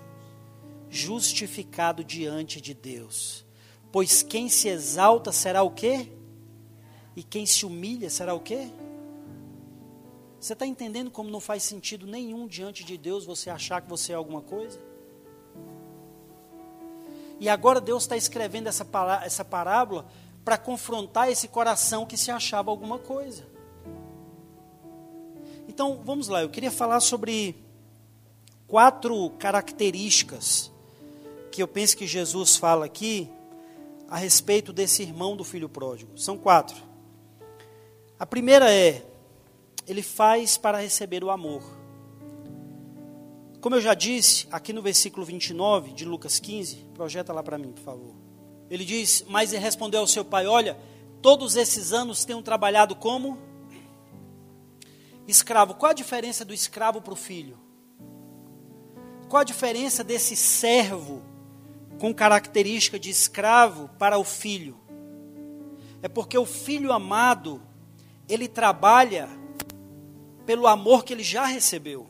[0.88, 3.44] Justificado diante de Deus
[3.92, 6.12] Pois quem se exalta será o quê?
[7.16, 8.68] E quem se humilha será o quê?
[10.40, 14.12] Você está entendendo como não faz sentido nenhum diante de Deus você achar que você
[14.12, 14.80] é alguma coisa?
[17.38, 18.86] E agora Deus está escrevendo essa,
[19.22, 20.06] essa parábola
[20.44, 23.49] para confrontar esse coração que se achava alguma coisa.
[25.70, 27.54] Então, vamos lá, eu queria falar sobre
[28.66, 30.68] quatro características
[31.52, 33.30] que eu penso que Jesus fala aqui
[34.08, 36.18] a respeito desse irmão do filho pródigo.
[36.18, 36.76] São quatro.
[38.18, 39.06] A primeira é:
[39.86, 41.62] ele faz para receber o amor.
[43.60, 47.70] Como eu já disse, aqui no versículo 29 de Lucas 15, projeta lá para mim,
[47.70, 48.16] por favor.
[48.68, 50.76] Ele diz: Mas ele respondeu ao seu pai: Olha,
[51.22, 53.49] todos esses anos tenho trabalhado como
[55.26, 55.74] escravo.
[55.74, 57.58] Qual a diferença do escravo para o filho?
[59.28, 61.22] Qual a diferença desse servo
[62.00, 64.76] com característica de escravo para o filho?
[66.02, 67.62] É porque o filho amado,
[68.28, 69.28] ele trabalha
[70.44, 72.08] pelo amor que ele já recebeu.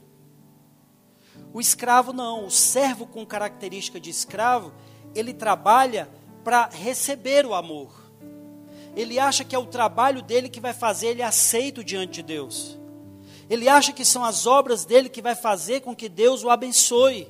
[1.52, 4.72] O escravo não, o servo com característica de escravo,
[5.14, 6.08] ele trabalha
[6.42, 7.92] para receber o amor.
[8.96, 12.79] Ele acha que é o trabalho dele que vai fazer ele aceito diante de Deus.
[13.50, 17.28] Ele acha que são as obras dele que vai fazer com que Deus o abençoe.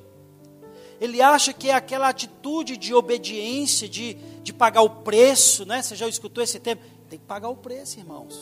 [0.99, 5.81] Ele acha que é aquela atitude de obediência, de, de pagar o preço, né?
[5.81, 6.83] Você já escutou esse termo?
[7.09, 8.39] Tem que pagar o preço, irmãos.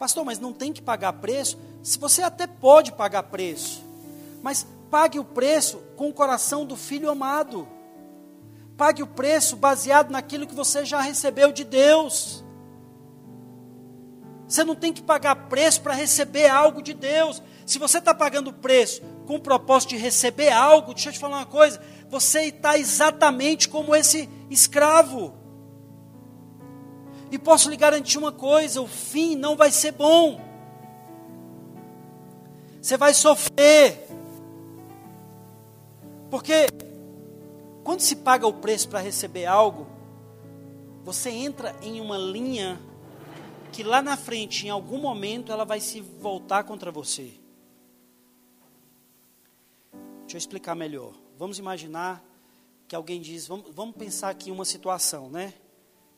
[0.00, 1.56] Pastor, mas não tem que pagar preço?
[1.80, 3.84] Se você até pode pagar preço,
[4.42, 7.68] mas pague o preço com o coração do filho amado.
[8.76, 12.41] Pague o preço baseado naquilo que você já recebeu de Deus.
[14.52, 17.42] Você não tem que pagar preço para receber algo de Deus.
[17.64, 21.38] Se você está pagando preço com o propósito de receber algo, deixa eu te falar
[21.38, 25.32] uma coisa: você está exatamente como esse escravo.
[27.30, 30.38] E posso lhe garantir uma coisa: o fim não vai ser bom.
[32.78, 34.06] Você vai sofrer.
[36.30, 36.66] Porque
[37.82, 39.86] quando se paga o preço para receber algo,
[41.02, 42.78] você entra em uma linha
[43.72, 47.32] que lá na frente, em algum momento, ela vai se voltar contra você.
[50.20, 51.14] Deixa eu explicar melhor.
[51.38, 52.22] Vamos imaginar
[52.86, 55.54] que alguém diz, vamos, vamos pensar aqui uma situação, né?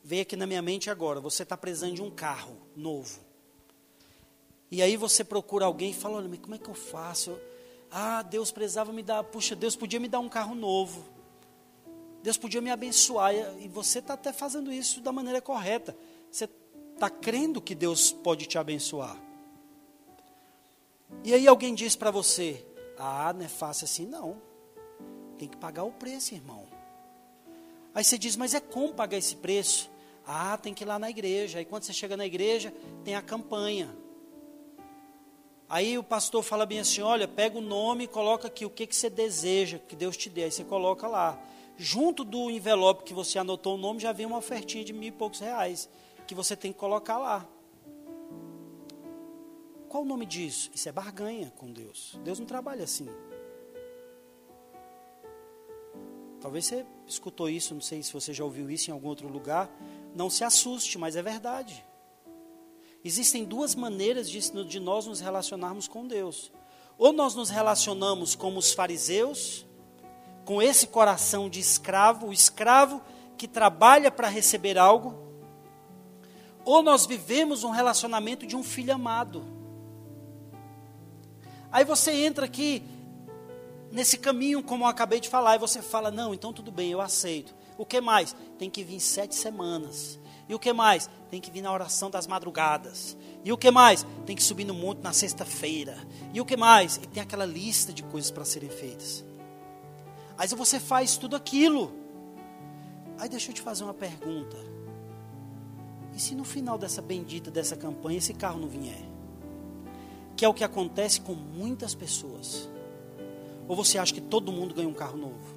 [0.03, 3.21] Veio aqui na minha mente agora, você está precisando de um carro novo.
[4.71, 7.31] E aí você procura alguém e fala, olha, mas como é que eu faço?
[7.31, 7.41] Eu,
[7.91, 11.05] ah, Deus precisava me dar, puxa, Deus podia me dar um carro novo.
[12.21, 13.33] Deus podia me abençoar.
[13.61, 15.97] E você está até fazendo isso da maneira correta.
[16.31, 16.49] Você
[16.95, 19.17] está crendo que Deus pode te abençoar.
[21.23, 22.65] E aí alguém diz para você:
[22.99, 24.41] Ah, não é fácil assim, não.
[25.39, 26.67] Tem que pagar o preço, irmão.
[27.95, 29.91] Aí você diz: Mas é como pagar esse preço?
[30.27, 31.59] Ah, tem que ir lá na igreja.
[31.59, 32.73] Aí quando você chega na igreja,
[33.05, 33.95] tem a campanha.
[35.69, 38.87] Aí o pastor fala bem assim: olha, pega o nome e coloca aqui o que,
[38.87, 40.45] que você deseja que Deus te dê.
[40.45, 41.39] Aí você coloca lá.
[41.77, 45.13] Junto do envelope que você anotou o nome, já vem uma ofertinha de mil e
[45.13, 45.89] poucos reais
[46.27, 47.49] que você tem que colocar lá.
[49.89, 50.71] Qual o nome disso?
[50.75, 52.19] Isso é barganha com Deus.
[52.25, 53.09] Deus não trabalha assim.
[56.41, 59.71] Talvez você escutou isso, não sei se você já ouviu isso em algum outro lugar.
[60.15, 61.85] Não se assuste, mas é verdade.
[63.05, 66.51] Existem duas maneiras de, de nós nos relacionarmos com Deus.
[66.99, 69.65] Ou nós nos relacionamos como os fariseus,
[70.45, 73.01] com esse coração de escravo, o escravo
[73.37, 75.24] que trabalha para receber algo,
[76.65, 79.45] ou nós vivemos um relacionamento de um filho amado.
[81.71, 82.83] Aí você entra aqui
[83.91, 87.01] nesse caminho, como eu acabei de falar, e você fala: Não, então tudo bem, eu
[87.01, 87.55] aceito.
[87.77, 88.35] O que mais?
[88.59, 90.19] Tem que vir sete semanas.
[90.49, 91.09] E o que mais?
[91.31, 93.17] Tem que vir na oração das madrugadas.
[93.43, 94.07] E o que mais?
[94.27, 95.97] Tem que subir no monte na sexta-feira.
[96.33, 96.97] E o que mais?
[96.97, 99.25] E tem aquela lista de coisas para serem feitas.
[100.37, 101.93] Aí você faz tudo aquilo.
[103.19, 104.74] Aí deixa eu te fazer uma pergunta.
[106.15, 109.05] E se no final dessa bendita dessa campanha esse carro não vier?
[110.37, 112.69] Que é o que acontece com muitas pessoas.
[113.67, 115.57] Ou você acha que todo mundo ganha um carro novo?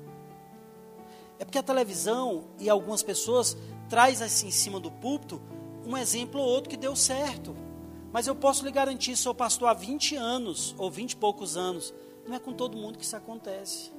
[1.40, 3.56] É porque a televisão e algumas pessoas
[3.90, 5.42] traz assim em cima do púlpito
[5.86, 7.56] um exemplo ou outro que deu certo.
[8.12, 11.94] Mas eu posso lhe garantir, sou pastor há 20 anos, ou 20 e poucos anos.
[12.26, 13.92] Não é com todo mundo que isso acontece.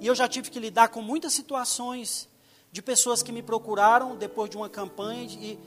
[0.00, 2.28] E eu já tive que lidar com muitas situações
[2.76, 5.58] de pessoas que me procuraram depois de uma campanha e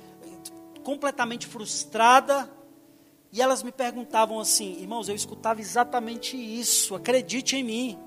[0.84, 2.48] completamente frustrada,
[3.32, 8.00] e elas me perguntavam assim: "Irmãos, eu escutava exatamente isso, acredite em mim".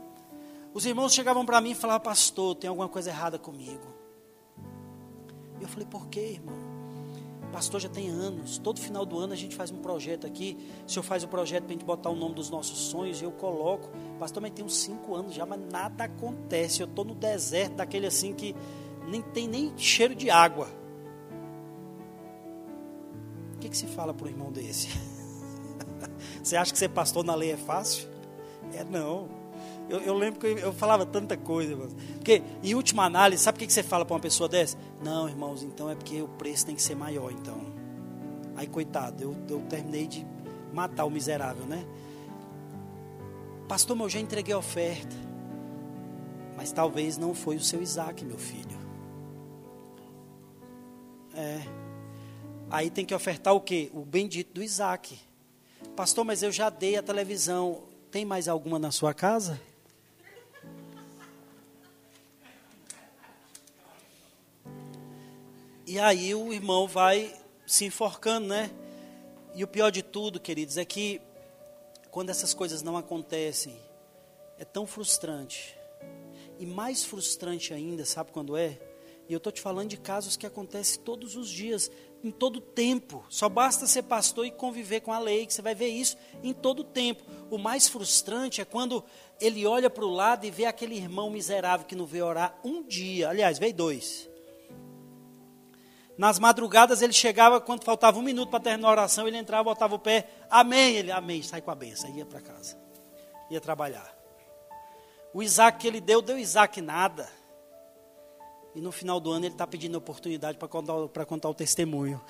[0.73, 3.93] Os irmãos chegavam para mim e falavam: "Pastor, tem alguma coisa errada comigo".
[5.61, 6.71] Eu falei: "Por quê, irmão?"
[7.53, 8.57] Pastor, já tem anos.
[8.57, 10.57] Todo final do ano a gente faz um projeto aqui.
[10.87, 13.25] O senhor faz o projeto para a gente botar o nome dos nossos sonhos e
[13.25, 13.91] eu coloco.
[14.19, 16.81] Pastor, mas tem uns cinco anos já, mas nada acontece.
[16.81, 18.57] Eu estou no deserto, daquele assim que
[19.09, 20.69] nem tem nem cheiro de água.
[23.57, 24.89] O que, que se fala para um irmão desse?
[26.43, 28.09] Você acha que ser pastor na lei é fácil?
[28.75, 29.29] É não.
[29.89, 31.77] Eu, eu lembro que eu, falava tanta coisa.
[32.15, 34.77] Porque, em última análise, sabe o que, que você fala para uma pessoa dessa?
[35.03, 37.61] Não, irmãos, então é porque o preço tem que ser maior, então.
[38.57, 40.27] Aí, coitado, eu, eu terminei de
[40.73, 41.85] matar o miserável, né?
[43.69, 45.15] Pastor, eu já entreguei a oferta.
[46.57, 48.82] Mas talvez não foi o seu Isaac, meu filho.
[51.35, 51.61] É.
[52.71, 53.91] Aí tem que ofertar o quê?
[53.93, 55.19] O bendito do Isaac.
[55.97, 57.83] Pastor, mas eu já dei a televisão.
[58.11, 59.61] Tem mais alguma na sua casa?
[65.87, 67.35] E aí o irmão vai
[67.67, 68.71] se enforcando, né?
[69.55, 71.21] E o pior de tudo, queridos, é que
[72.11, 73.77] quando essas coisas não acontecem,
[74.59, 75.77] é tão frustrante.
[76.59, 78.79] E mais frustrante ainda, sabe quando é?
[79.33, 81.91] E eu estou te falando de casos que acontecem todos os dias,
[82.23, 83.25] em todo tempo.
[83.31, 86.53] Só basta ser pastor e conviver com a lei, que você vai ver isso em
[86.53, 87.25] todo tempo.
[87.51, 89.03] O mais frustrante é quando
[89.41, 92.83] ele olha para o lado e vê aquele irmão miserável que não veio orar um
[92.83, 93.31] dia.
[93.31, 94.29] Aliás, veio dois.
[96.19, 99.95] Nas madrugadas ele chegava, quando faltava um minuto para terminar a oração, ele entrava, botava
[99.95, 102.77] o pé, amém, ele, amém, sai com a benção, ia para casa,
[103.51, 104.15] ia trabalhar.
[105.33, 107.27] O Isaac que ele deu, deu Isaac nada.
[108.75, 112.21] E no final do ano ele está pedindo oportunidade para contar, contar o testemunho.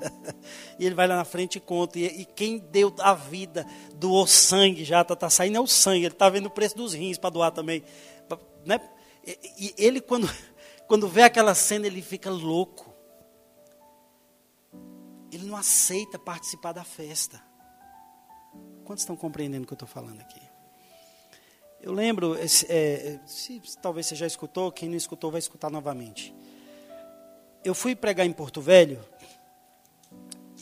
[0.78, 1.98] e ele vai lá na frente e conta.
[1.98, 6.06] E, e quem deu a vida, doou sangue já, está tá saindo é o sangue.
[6.06, 7.82] Ele está vendo o preço dos rins para doar também.
[8.64, 8.80] Né?
[9.26, 10.28] E, e ele, quando,
[10.88, 12.88] quando vê aquela cena, ele fica louco
[15.30, 17.42] ele não aceita participar da festa.
[18.84, 20.40] Quantos estão compreendendo o que eu estou falando aqui?
[21.80, 26.34] Eu lembro, é, se, talvez você já escutou, quem não escutou vai escutar novamente.
[27.64, 28.98] Eu fui pregar em Porto Velho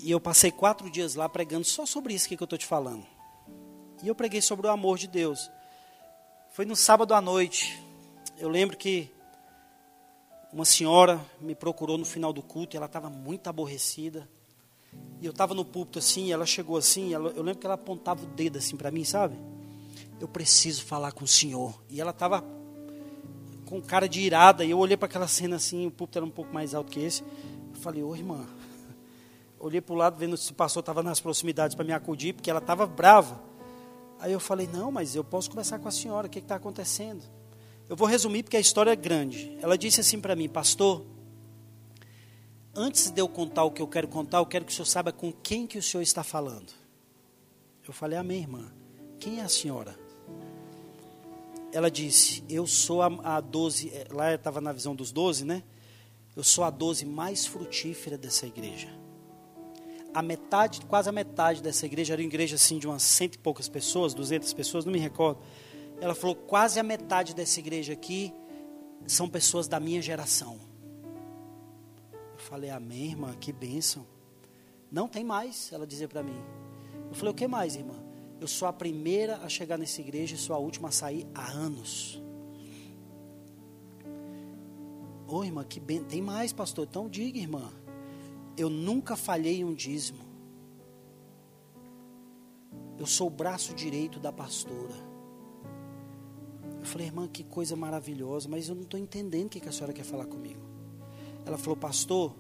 [0.03, 3.07] e eu passei quatro dias lá pregando só sobre isso que eu estou te falando.
[4.03, 5.51] E eu preguei sobre o amor de Deus.
[6.53, 7.83] Foi no sábado à noite.
[8.39, 9.11] Eu lembro que
[10.53, 14.29] uma senhora me procurou no final do culto e ela estava muito aborrecida.
[15.21, 18.23] E eu estava no púlpito assim, ela chegou assim, ela, eu lembro que ela apontava
[18.23, 19.37] o dedo assim para mim, sabe?
[20.21, 21.81] Eu preciso falar com o senhor.
[21.89, 22.45] E ela estava
[23.67, 26.31] com cara de irada, e eu olhei para aquela cena assim, o púlpito era um
[26.31, 27.23] pouco mais alto que esse.
[27.23, 28.47] Eu falei, ô irmã.
[29.59, 32.49] Olhei para o lado, vendo se o pastor estava nas proximidades para me acudir, porque
[32.49, 33.43] ela estava brava.
[34.21, 37.23] Aí eu falei, não, mas eu posso conversar com a senhora, o que está acontecendo?
[37.89, 39.57] Eu vou resumir porque a história é grande.
[39.61, 41.05] Ela disse assim para mim, pastor,
[42.75, 45.13] antes de eu contar o que eu quero contar, eu quero que o senhor saiba
[45.13, 46.73] com quem que o senhor está falando.
[47.87, 48.73] Eu falei, amém, irmã.
[49.19, 50.06] Quem é a senhora?
[51.77, 55.63] Ela disse, eu sou a, a 12, eh, lá estava na visão dos 12, né?
[56.35, 58.89] Eu sou a 12 mais frutífera dessa igreja.
[60.15, 63.39] A metade, quase a metade dessa igreja, era uma igreja assim de umas cento e
[63.39, 65.39] poucas pessoas, duzentas pessoas, não me recordo.
[66.01, 68.33] Ela falou, quase a metade dessa igreja aqui
[69.07, 70.59] são pessoas da minha geração.
[72.39, 74.07] Falei, amém, irmã, que bênção.
[74.91, 76.43] Não tem mais, ela dizia para mim.
[77.11, 78.06] Eu falei, o que mais, irmã?
[78.41, 81.51] Eu sou a primeira a chegar nessa igreja e sou a última a sair há
[81.51, 82.23] anos.
[85.27, 86.05] Ô, oh, irmã, que bem.
[86.05, 86.87] Tem mais, pastor?
[86.89, 87.73] Então diga, irmã.
[88.57, 90.25] Eu nunca falhei um dízimo.
[92.99, 94.95] Eu sou o braço direito da pastora.
[96.79, 99.93] Eu falei, irmã, que coisa maravilhosa, mas eu não estou entendendo o que a senhora
[99.93, 100.61] quer falar comigo.
[101.45, 102.35] Ela falou, pastor,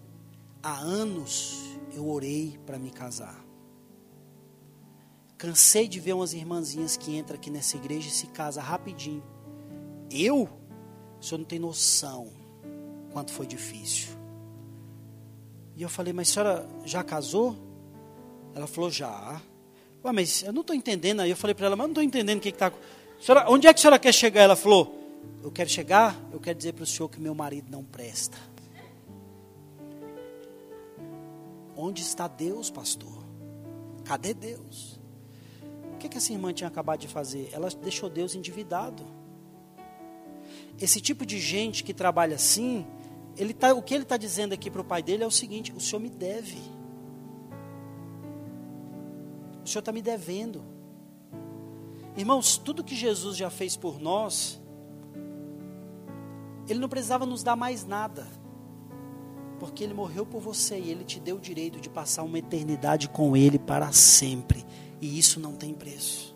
[0.62, 3.45] há anos eu orei para me casar.
[5.38, 9.22] Cansei de ver umas irmãzinhas que entram aqui nessa igreja e se casam rapidinho.
[10.10, 10.48] Eu?
[11.20, 12.32] O senhor não tem noção
[13.12, 14.16] quanto foi difícil.
[15.74, 17.56] E eu falei, mas a senhora já casou?
[18.54, 19.40] Ela falou, já.
[20.02, 21.20] Ué, mas eu não estou entendendo.
[21.20, 22.72] Aí eu falei para ela, mas eu não estou entendendo o que está.
[23.48, 24.42] Onde é que a senhora quer chegar?
[24.42, 24.98] Ela falou,
[25.42, 28.38] eu quero chegar, eu quero dizer para o senhor que meu marido não presta.
[31.76, 33.22] Onde está Deus, pastor?
[34.04, 34.95] Cadê Deus?
[35.96, 37.48] O que, essa irmã tinha acabado de fazer?
[37.52, 39.02] Ela deixou Deus endividado.
[40.78, 42.86] Esse tipo de gente que trabalha assim,
[43.34, 45.72] ele tá, o que ele está dizendo aqui para o pai dele é o seguinte:
[45.74, 46.58] o senhor me deve.
[49.64, 50.62] O senhor está me devendo.
[52.14, 54.60] Irmãos, tudo que Jesus já fez por nós,
[56.68, 58.26] ele não precisava nos dar mais nada.
[59.58, 63.08] Porque ele morreu por você e ele te deu o direito de passar uma eternidade
[63.08, 64.62] com ele para sempre.
[65.00, 66.34] E isso não tem preço.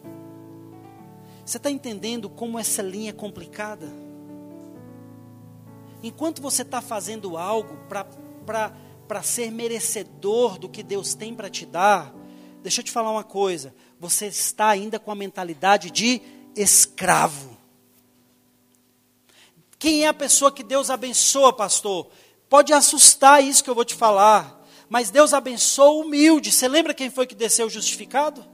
[1.44, 3.88] Você está entendendo como essa linha é complicada?
[6.02, 7.76] Enquanto você está fazendo algo
[8.46, 12.14] para ser merecedor do que Deus tem para te dar,
[12.62, 16.22] deixa eu te falar uma coisa: você está ainda com a mentalidade de
[16.54, 17.58] escravo.
[19.78, 22.10] Quem é a pessoa que Deus abençoa, pastor?
[22.48, 26.52] Pode assustar isso que eu vou te falar, mas Deus abençoa o humilde.
[26.52, 28.44] Você lembra quem foi que desceu justificado?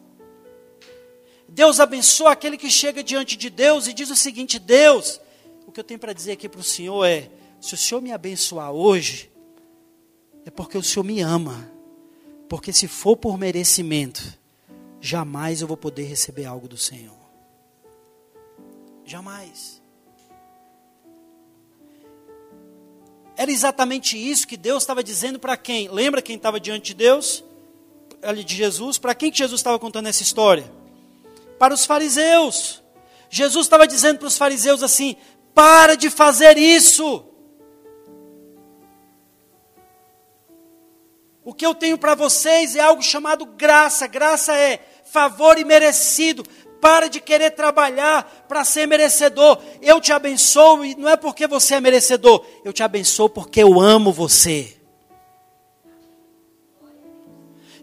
[1.48, 5.20] Deus abençoa aquele que chega diante de Deus e diz o seguinte: Deus,
[5.66, 7.30] o que eu tenho para dizer aqui para o Senhor é:
[7.60, 9.30] se o Senhor me abençoar hoje,
[10.44, 11.70] é porque o Senhor me ama.
[12.48, 14.22] Porque se for por merecimento,
[15.00, 17.16] jamais eu vou poder receber algo do Senhor.
[19.04, 19.82] Jamais.
[23.36, 25.88] Era exatamente isso que Deus estava dizendo para quem?
[25.88, 27.44] Lembra quem estava diante de Deus?
[28.44, 28.96] De Jesus?
[28.96, 30.70] Para quem que Jesus estava contando essa história?
[31.58, 32.82] Para os fariseus.
[33.28, 35.16] Jesus estava dizendo para os fariseus assim:
[35.54, 37.24] para de fazer isso.
[41.44, 44.06] O que eu tenho para vocês é algo chamado graça.
[44.06, 46.44] Graça é favor imerecido.
[46.80, 49.58] Para de querer trabalhar para ser merecedor.
[49.80, 52.44] Eu te abençoo e não é porque você é merecedor.
[52.64, 54.75] Eu te abençoo porque eu amo você.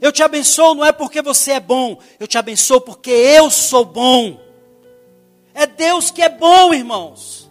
[0.03, 1.97] Eu te abençoo não é porque você é bom.
[2.19, 4.37] Eu te abençoo porque eu sou bom.
[5.53, 7.49] É Deus que é bom, irmãos.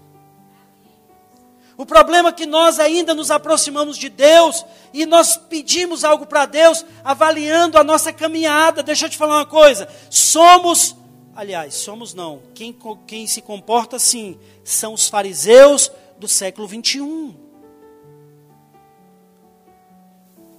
[1.78, 6.44] O problema é que nós ainda nos aproximamos de Deus e nós pedimos algo para
[6.44, 8.82] Deus, avaliando a nossa caminhada.
[8.82, 10.94] Deixa eu te falar uma coisa: somos
[11.34, 12.42] Aliás, somos não.
[12.54, 12.76] Quem,
[13.06, 17.34] quem se comporta assim são os fariseus do século 21.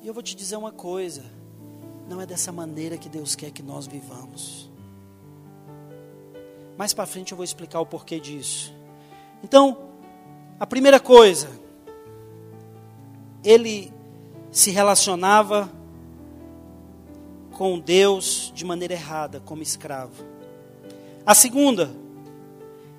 [0.01, 1.42] E eu vou te dizer uma coisa:
[2.14, 4.70] não é dessa maneira que Deus quer que nós vivamos.
[6.78, 8.72] Mais para frente eu vou explicar o porquê disso.
[9.43, 9.89] Então,
[10.59, 11.49] a primeira coisa,
[13.43, 13.91] ele
[14.51, 15.72] se relacionava
[17.51, 20.24] com Deus de maneira errada, como escravo.
[21.26, 21.91] A segunda,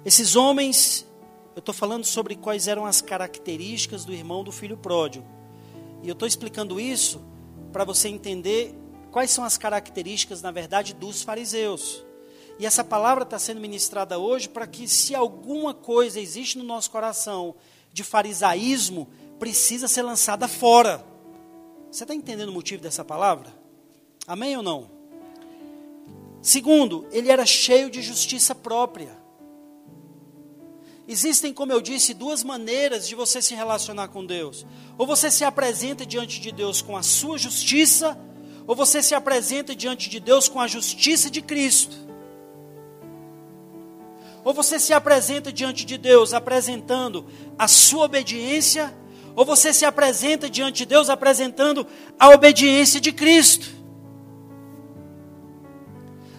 [0.05, 1.07] esses homens,
[1.55, 5.25] eu estou falando sobre quais eram as características do irmão do filho pródigo.
[6.03, 7.23] E eu estou explicando isso
[7.73, 8.75] para você entender
[9.15, 12.05] quais são as características, na verdade, dos fariseus.
[12.59, 16.91] E essa palavra está sendo ministrada hoje para que, se alguma coisa existe no nosso
[16.91, 17.55] coração
[17.93, 19.09] de farisaísmo,
[19.39, 21.07] precisa ser lançada fora.
[21.93, 23.55] Você está entendendo o motivo dessa palavra?
[24.27, 24.91] Amém ou não?
[26.43, 29.17] Segundo, ele era cheio de justiça própria.
[31.07, 34.67] Existem, como eu disse, duas maneiras de você se relacionar com Deus.
[34.99, 38.19] Ou você se apresenta diante de Deus com a sua justiça,
[38.67, 41.97] ou você se apresenta diante de Deus com a justiça de Cristo.
[44.43, 47.27] Ou você se apresenta diante de Deus apresentando
[47.59, 48.95] a sua obediência,
[49.35, 51.87] ou você se apresenta diante de Deus apresentando
[52.19, 53.67] a obediência de Cristo.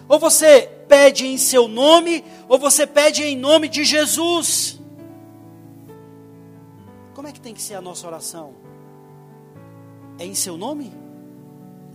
[0.08, 4.80] Ou você pede em seu nome, ou você pede em nome de Jesus.
[7.12, 8.54] Como é que tem que ser a nossa oração?
[10.18, 11.05] É em seu nome?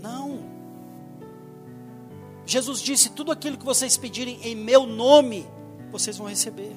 [0.02, 0.44] Não.
[2.46, 5.48] Jesus disse: tudo aquilo que vocês pedirem em meu nome,
[5.92, 6.76] vocês vão receber.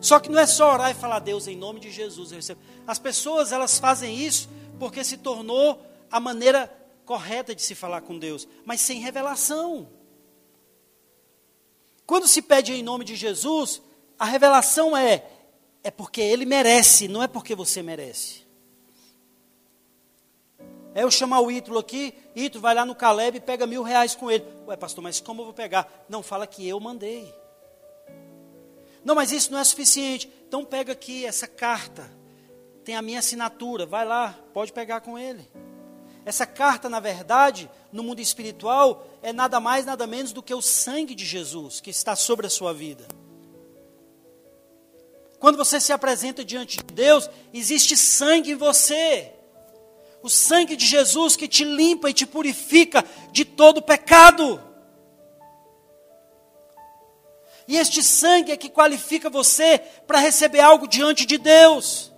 [0.00, 2.60] Só que não é só orar e falar, Deus, em nome de Jesus eu recebo.
[2.86, 5.80] As pessoas, elas fazem isso porque se tornou
[6.10, 6.70] a maneira
[7.04, 9.88] correta de se falar com Deus, mas sem revelação.
[12.04, 13.80] Quando se pede em nome de Jesus,
[14.18, 15.24] a revelação é
[15.84, 18.41] é porque ele merece, não é porque você merece.
[20.94, 24.14] É eu chamar o Ítalo aqui, Ítalo vai lá no Caleb e pega mil reais
[24.14, 24.44] com ele.
[24.66, 26.04] Ué, pastor, mas como eu vou pegar?
[26.08, 27.34] Não, fala que eu mandei.
[29.04, 30.30] Não, mas isso não é suficiente.
[30.46, 32.10] Então pega aqui essa carta.
[32.84, 33.86] Tem a minha assinatura.
[33.86, 35.48] Vai lá, pode pegar com ele.
[36.24, 40.62] Essa carta, na verdade, no mundo espiritual, é nada mais, nada menos do que o
[40.62, 43.06] sangue de Jesus que está sobre a sua vida.
[45.40, 49.31] Quando você se apresenta diante de Deus, existe sangue em você.
[50.22, 54.60] O sangue de Jesus que te limpa e te purifica de todo pecado.
[57.66, 62.12] E este sangue é que qualifica você para receber algo diante de Deus.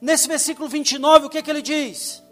[0.00, 2.22] Nesse versículo 29, o que, é que ele diz?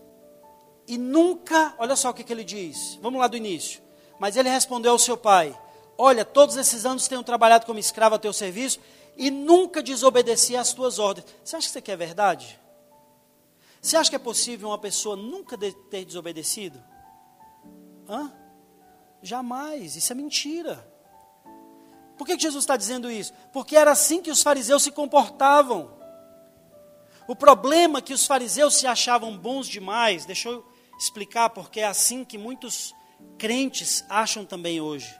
[0.87, 3.81] E nunca, olha só o que, que ele diz, vamos lá do início.
[4.19, 5.59] Mas ele respondeu ao seu pai:
[5.99, 8.79] Olha, todos esses anos tenho trabalhado como escravo a teu serviço
[9.17, 11.27] e nunca desobedecia às tuas ordens.
[11.43, 12.61] Você acha que isso aqui é verdade?
[13.83, 16.81] Você acha que é possível uma pessoa nunca ter desobedecido?
[18.09, 18.33] Hã?
[19.21, 20.89] Jamais, isso é mentira.
[22.17, 23.33] Por que Jesus está dizendo isso?
[23.53, 25.91] Porque era assim que os fariseus se comportavam.
[27.27, 30.65] O problema é que os fariseus se achavam bons demais, deixa eu
[30.97, 32.95] explicar porque é assim que muitos
[33.37, 35.13] crentes acham também hoje.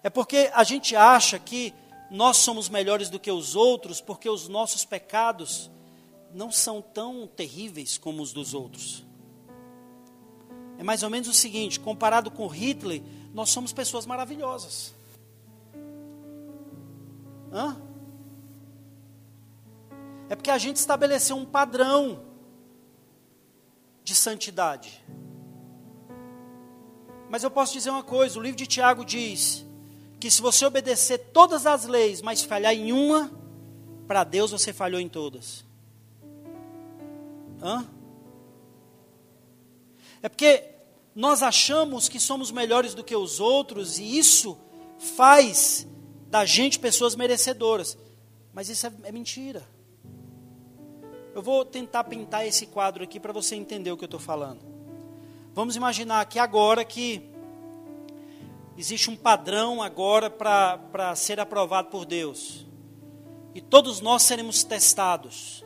[0.00, 1.74] É porque a gente acha que
[2.08, 5.68] nós somos melhores do que os outros porque os nossos pecados
[6.32, 9.04] não são tão terríveis como os dos outros.
[10.78, 13.02] É mais ou menos o seguinte: comparado com Hitler,
[13.34, 14.94] nós somos pessoas maravilhosas.
[17.52, 17.80] Hã?
[20.28, 22.22] É porque a gente estabeleceu um padrão
[24.04, 25.04] de santidade.
[27.28, 29.66] Mas eu posso dizer uma coisa: o livro de Tiago diz
[30.20, 33.30] que se você obedecer todas as leis, mas falhar em uma,
[34.06, 35.67] para Deus você falhou em todas.
[37.62, 37.88] Hã?
[40.22, 40.64] É porque
[41.14, 44.58] nós achamos que somos melhores do que os outros e isso
[44.98, 45.86] faz
[46.28, 47.96] da gente pessoas merecedoras.
[48.52, 49.66] Mas isso é, é mentira.
[51.34, 54.60] Eu vou tentar pintar esse quadro aqui para você entender o que eu estou falando.
[55.54, 57.22] Vamos imaginar que agora que
[58.76, 62.66] existe um padrão agora para ser aprovado por Deus.
[63.54, 65.64] E todos nós seremos testados.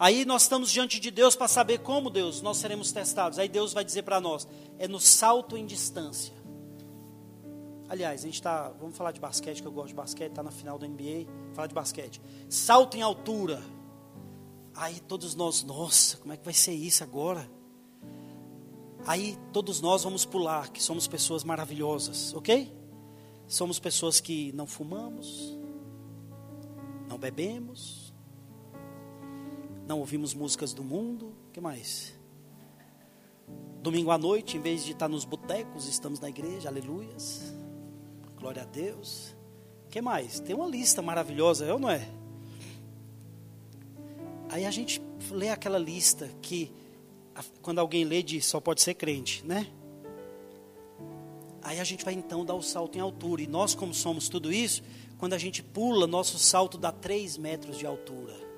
[0.00, 3.38] Aí nós estamos diante de Deus para saber como Deus nós seremos testados.
[3.38, 4.48] Aí Deus vai dizer para nós:
[4.78, 6.32] é no salto em distância.
[7.86, 8.70] Aliás, a gente está.
[8.80, 11.26] Vamos falar de basquete, que eu gosto de basquete, está na final da NBA.
[11.52, 12.18] Falar de basquete.
[12.48, 13.62] Salto em altura.
[14.74, 17.50] Aí todos nós, nossa, como é que vai ser isso agora?
[19.06, 22.72] Aí todos nós vamos pular, que somos pessoas maravilhosas, ok?
[23.46, 25.58] Somos pessoas que não fumamos,
[27.08, 28.09] não bebemos,
[29.90, 32.14] não ouvimos músicas do mundo, que mais?
[33.82, 37.52] Domingo à noite, em vez de estar nos botecos, estamos na igreja, aleluias.
[38.36, 39.34] Glória a Deus.
[39.88, 40.38] Que mais?
[40.38, 42.08] Tem uma lista maravilhosa, eu não é?
[44.48, 46.72] Aí a gente lê aquela lista que
[47.60, 49.66] quando alguém lê diz só pode ser crente, né?
[51.62, 53.42] Aí a gente vai então dar o salto em altura.
[53.42, 54.84] E nós, como somos tudo isso,
[55.18, 58.49] quando a gente pula, nosso salto dá 3 metros de altura.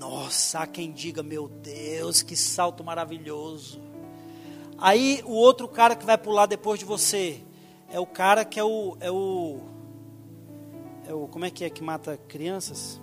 [0.00, 3.78] Nossa, há quem diga, meu Deus, que salto maravilhoso.
[4.78, 7.44] Aí o outro cara que vai pular depois de você,
[7.86, 9.60] é o cara que é o, é o,
[11.06, 12.98] é o, como é que é que mata crianças?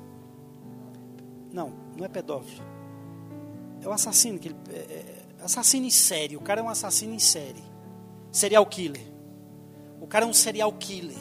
[1.54, 2.66] Não, não é pedófilo.
[3.80, 6.36] É o assassino que ele, é, é, assassino em série.
[6.36, 7.64] O cara é um assassino em série.
[8.32, 9.06] Serial killer.
[10.02, 11.16] O cara é um serial killer.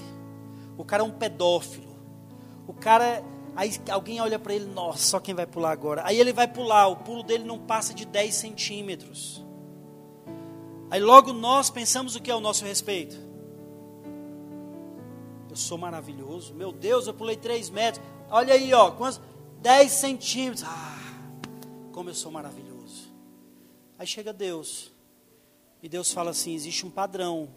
[0.78, 1.94] O cara é um pedófilo.
[2.66, 3.22] O cara
[3.56, 6.02] Aí alguém olha para ele, nossa, só quem vai pular agora.
[6.04, 9.44] Aí ele vai pular, o pulo dele não passa de 10 centímetros.
[10.90, 13.26] Aí logo nós pensamos o que é o nosso respeito
[15.56, 16.54] eu sou maravilhoso.
[16.54, 18.04] Meu Deus, eu pulei 3 metros.
[18.30, 19.20] Olha aí, ó, quantos?
[19.62, 20.62] 10 centímetros.
[20.64, 20.98] Ah,
[21.92, 23.10] como eu sou maravilhoso.
[23.98, 24.92] Aí chega Deus.
[25.82, 27.48] E Deus fala assim: existe um padrão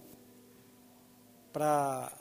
[1.51, 2.17] para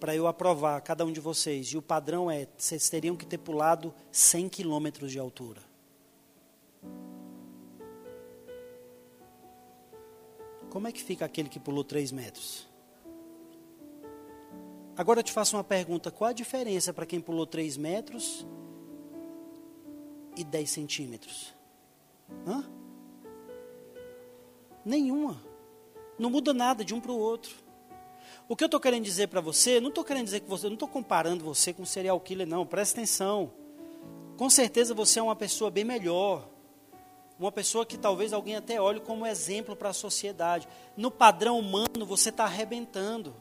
[0.00, 1.68] para eu aprovar cada um de vocês.
[1.68, 5.60] E o padrão é: vocês teriam que ter pulado 100 quilômetros de altura.
[10.70, 12.66] Como é que fica aquele que pulou 3 metros?
[14.96, 18.46] Agora eu te faço uma pergunta: qual a diferença para quem pulou 3 metros
[20.36, 21.54] e 10 centímetros?
[22.46, 22.64] Hã?
[24.84, 25.42] Nenhuma.
[26.18, 27.69] Não muda nada de um para o outro.
[28.48, 30.74] O que eu estou querendo dizer para você, não estou querendo dizer que você, não
[30.74, 33.52] estou comparando você com um serial killer, não, presta atenção.
[34.36, 36.48] Com certeza você é uma pessoa bem melhor.
[37.38, 40.68] Uma pessoa que talvez alguém até olhe como exemplo para a sociedade.
[40.96, 43.34] No padrão humano você está arrebentando.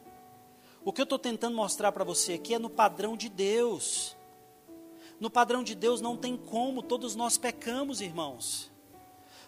[0.86, 4.16] O que eu estou tentando mostrar para você aqui é no padrão de Deus.
[5.20, 8.72] No padrão de Deus não tem como, todos nós pecamos, irmãos.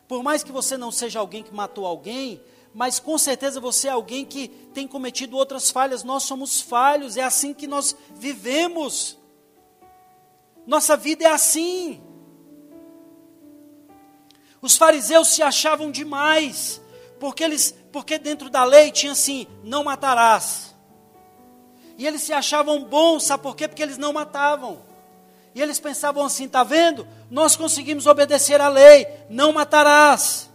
[0.08, 2.42] Por mais que você não seja alguém que matou alguém,
[2.74, 6.04] mas com certeza você é alguém que tem cometido outras falhas.
[6.04, 9.18] Nós somos falhos, é assim que nós vivemos.
[10.66, 12.02] Nossa vida é assim.
[14.62, 16.80] Os fariseus se achavam demais,
[17.20, 20.76] porque eles, porque dentro da lei tinha assim: não matarás.
[21.98, 23.68] E eles se achavam bons, sabe por quê?
[23.68, 24.82] Porque eles não matavam.
[25.54, 27.08] E eles pensavam assim: está vendo?
[27.30, 30.51] Nós conseguimos obedecer à lei, não matarás.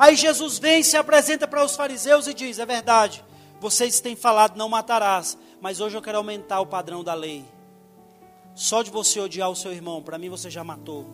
[0.00, 3.22] Aí Jesus vem, se apresenta para os fariseus e diz: é verdade,
[3.60, 7.44] Vocês têm falado não matarás, mas hoje eu quero aumentar o padrão da lei.
[8.54, 11.04] Só de você odiar o seu irmão, para mim você já matou.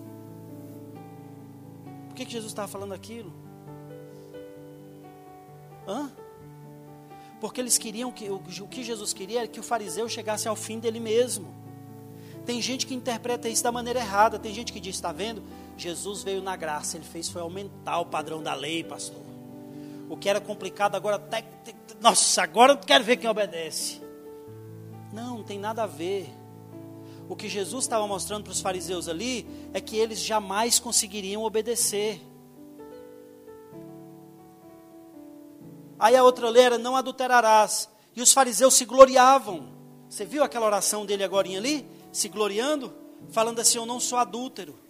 [2.07, 3.33] Por que, que Jesus estava falando aquilo?
[5.89, 6.09] Hã?
[7.41, 10.79] Porque eles queriam que o, que Jesus queria era que o fariseu chegasse ao fim
[10.79, 11.53] dele mesmo.
[12.45, 14.39] Tem gente que interpreta isso da maneira errada.
[14.39, 15.43] Tem gente que diz: está vendo?
[15.77, 19.23] Jesus veio na graça, ele fez foi aumentar o padrão da lei, pastor.
[20.09, 21.45] O que era complicado agora até.
[22.01, 24.01] Nossa, agora eu quero ver quem obedece.
[25.13, 26.31] Não, não tem nada a ver.
[27.29, 32.21] O que Jesus estava mostrando para os fariseus ali é que eles jamais conseguiriam obedecer.
[35.99, 37.89] Aí a outra lei era: não adulterarás.
[38.15, 39.69] E os fariseus se gloriavam.
[40.09, 41.87] Você viu aquela oração dele agora ali?
[42.13, 42.95] Se gloriando?
[43.31, 44.86] Falando assim: eu não sou adúltero.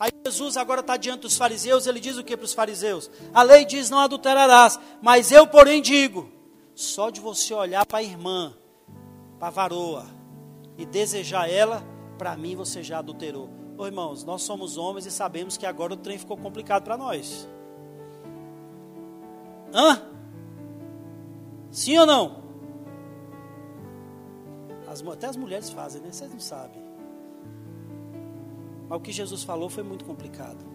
[0.00, 3.10] Aí Jesus agora está diante dos fariseus, ele diz o que para os fariseus?
[3.34, 6.32] A lei diz não adulterarás, mas eu porém digo,
[6.74, 8.54] só de você olhar para a irmã,
[9.38, 10.06] para a varoa,
[10.78, 11.84] e desejar ela,
[12.16, 13.50] para mim você já adulterou.
[13.76, 17.46] Ô irmãos, nós somos homens e sabemos que agora o trem ficou complicado para nós.
[19.74, 20.02] Hã?
[21.70, 22.42] Sim ou não?
[24.88, 26.10] As, até as mulheres fazem, né?
[26.10, 26.79] Vocês não sabem.
[28.90, 30.66] Mas o que Jesus falou foi muito complicado.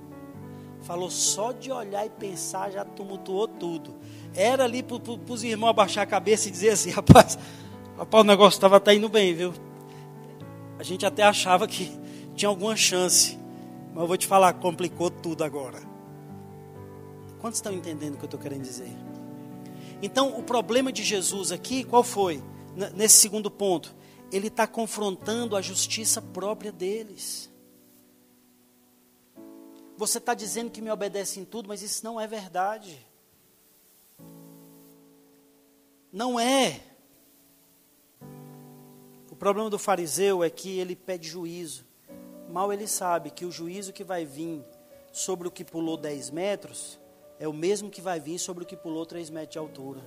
[0.84, 3.94] Falou só de olhar e pensar já tumultuou tudo.
[4.34, 7.38] Era ali para os irmãos abaixar a cabeça e dizer assim: rapaz,
[7.98, 9.54] rapaz o negócio estava até indo bem, viu?
[10.80, 11.92] A gente até achava que
[12.36, 13.38] tinha alguma chance.
[13.94, 15.82] Mas eu vou te falar, complicou tudo agora.
[17.42, 18.96] Quantos estão entendendo o que eu estou querendo dizer?
[20.02, 22.42] Então, o problema de Jesus aqui, qual foi?
[22.94, 23.94] Nesse segundo ponto,
[24.32, 27.54] ele está confrontando a justiça própria deles.
[29.98, 33.06] Você está dizendo que me obedece em tudo, mas isso não é verdade.
[36.12, 36.82] Não é.
[39.32, 41.86] O problema do fariseu é que ele pede juízo.
[42.50, 44.64] Mal ele sabe que o juízo que vai vir
[45.12, 47.00] sobre o que pulou 10 metros
[47.40, 50.02] é o mesmo que vai vir sobre o que pulou 3 metros de altura.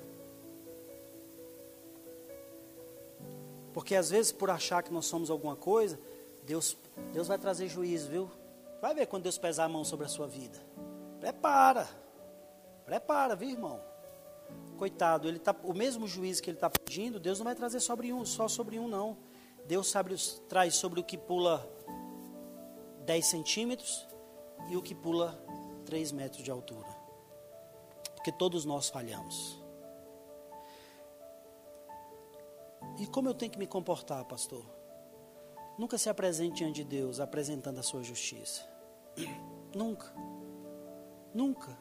[3.73, 5.99] Porque às vezes, por achar que nós somos alguma coisa,
[6.45, 6.77] Deus,
[7.13, 8.31] Deus vai trazer juízo, viu?
[8.81, 10.59] Vai ver quando Deus pesar a mão sobre a sua vida.
[11.21, 11.89] Prepara.
[12.85, 13.81] Prepara, viu, irmão?
[14.79, 18.13] Coitado, ele tá, o mesmo juízo que ele está pedindo, Deus não vai trazer sobre
[18.13, 19.17] um, só sobre um, não.
[19.67, 20.15] Deus sabe,
[20.49, 21.69] traz sobre o que pula
[23.05, 24.07] 10 centímetros
[24.71, 25.39] e o que pula
[25.85, 26.89] 3 metros de altura.
[28.15, 29.63] Porque todos nós falhamos.
[32.99, 34.65] E como eu tenho que me comportar, pastor?
[35.79, 38.68] Nunca se apresente diante de Deus apresentando a sua justiça.
[39.75, 40.13] Nunca.
[41.35, 41.79] Nunca.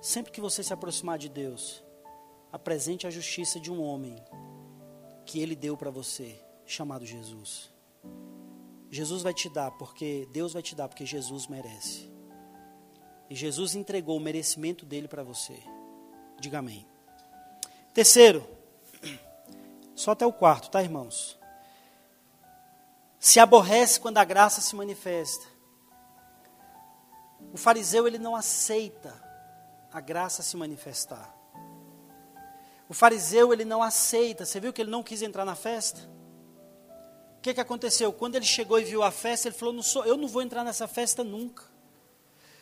[0.00, 1.82] Sempre que você se aproximar de Deus,
[2.52, 4.16] apresente a justiça de um homem
[5.24, 7.70] que ele deu para você, chamado Jesus.
[8.90, 12.10] Jesus vai te dar porque Deus vai te dar porque Jesus merece.
[13.28, 15.60] E Jesus entregou o merecimento dele para você.
[16.38, 16.86] Diga amém.
[17.92, 18.46] Terceiro,
[19.94, 21.36] só até o quarto, tá, irmãos?
[23.26, 25.44] se aborrece quando a graça se manifesta.
[27.52, 29.14] O fariseu ele não aceita
[29.92, 31.34] a graça se manifestar.
[32.88, 34.44] O fariseu ele não aceita.
[34.44, 36.00] Você viu que ele não quis entrar na festa?
[37.38, 38.12] O que, que aconteceu?
[38.12, 40.64] Quando ele chegou e viu a festa, ele falou: não sou, eu não vou entrar
[40.64, 41.64] nessa festa nunca.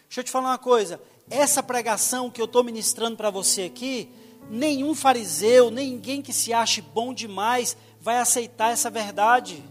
[0.08, 1.00] Deixa eu te falar uma coisa.
[1.30, 4.12] Essa pregação que eu estou ministrando para você aqui,
[4.50, 9.64] nenhum fariseu, ninguém que se ache bom demais vai aceitar essa verdade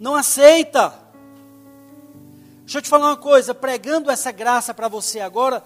[0.00, 0.98] não aceita.
[2.70, 5.60] Deixa eu te falar uma coisa, pregando essa graça para você agora,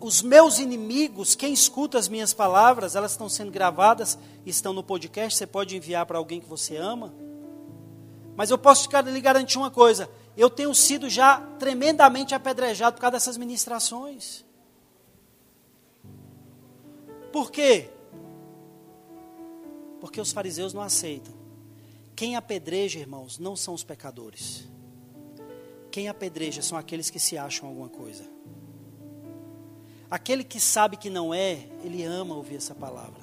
[0.00, 5.36] os meus inimigos, quem escuta as minhas palavras, elas estão sendo gravadas, estão no podcast,
[5.36, 7.14] você pode enviar para alguém que você ama.
[8.34, 13.16] Mas eu posso lhe garantir uma coisa, eu tenho sido já tremendamente apedrejado por causa
[13.16, 14.42] dessas ministrações.
[17.30, 17.90] Por quê?
[20.00, 21.34] Porque os fariseus não aceitam.
[22.16, 24.72] Quem apedreja, irmãos, não são os pecadores.
[25.94, 28.24] Quem apedreja são aqueles que se acham alguma coisa.
[30.10, 33.22] Aquele que sabe que não é, ele ama ouvir essa palavra.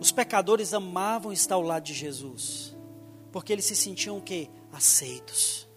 [0.00, 2.74] Os pecadores amavam estar ao lado de Jesus,
[3.30, 4.48] porque eles se sentiam o quê?
[4.72, 5.68] Aceitos.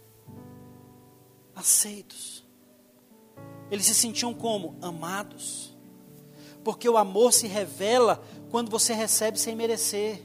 [1.54, 2.48] Aceitos.
[3.70, 4.78] Eles se sentiam como?
[4.82, 5.78] Amados.
[6.64, 10.22] Porque o amor se revela quando você recebe sem merecer.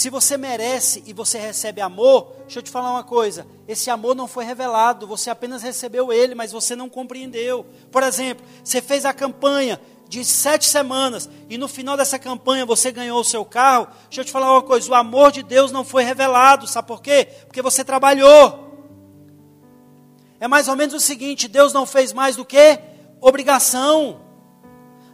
[0.00, 4.16] Se você merece e você recebe amor, deixa eu te falar uma coisa: esse amor
[4.16, 7.66] não foi revelado, você apenas recebeu ele, mas você não compreendeu.
[7.92, 9.78] Por exemplo, você fez a campanha
[10.08, 13.88] de sete semanas e no final dessa campanha você ganhou o seu carro.
[14.04, 17.02] Deixa eu te falar uma coisa: o amor de Deus não foi revelado, sabe por
[17.02, 17.28] quê?
[17.44, 18.88] Porque você trabalhou.
[20.40, 22.80] É mais ou menos o seguinte: Deus não fez mais do que
[23.20, 24.22] obrigação.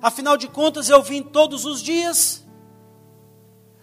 [0.01, 2.46] Afinal de contas, eu vim todos os dias.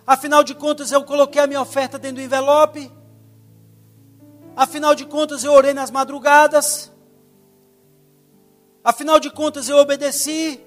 [0.05, 2.91] Afinal de contas, eu coloquei a minha oferta dentro do envelope.
[4.55, 6.91] Afinal de contas, eu orei nas madrugadas.
[8.83, 10.59] Afinal de contas, eu obedeci.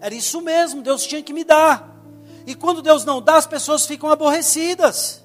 [0.00, 1.94] Era isso mesmo, Deus tinha que me dar.
[2.46, 5.24] E quando Deus não dá, as pessoas ficam aborrecidas.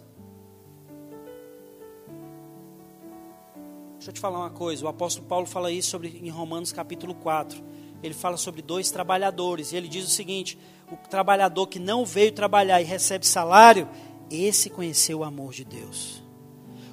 [3.95, 7.13] Deixa eu te falar uma coisa, o apóstolo Paulo fala isso sobre, em Romanos capítulo
[7.13, 7.61] 4.
[8.01, 10.57] Ele fala sobre dois trabalhadores, e ele diz o seguinte:
[10.91, 13.87] o trabalhador que não veio trabalhar e recebe salário,
[14.29, 16.23] esse conheceu o amor de Deus.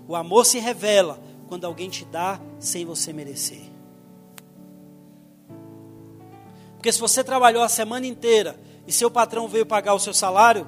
[0.08, 1.18] O amor se revela
[1.48, 3.62] quando alguém te dá sem você merecer.
[6.76, 10.66] Porque se você trabalhou a semana inteira e seu patrão veio pagar o seu salário,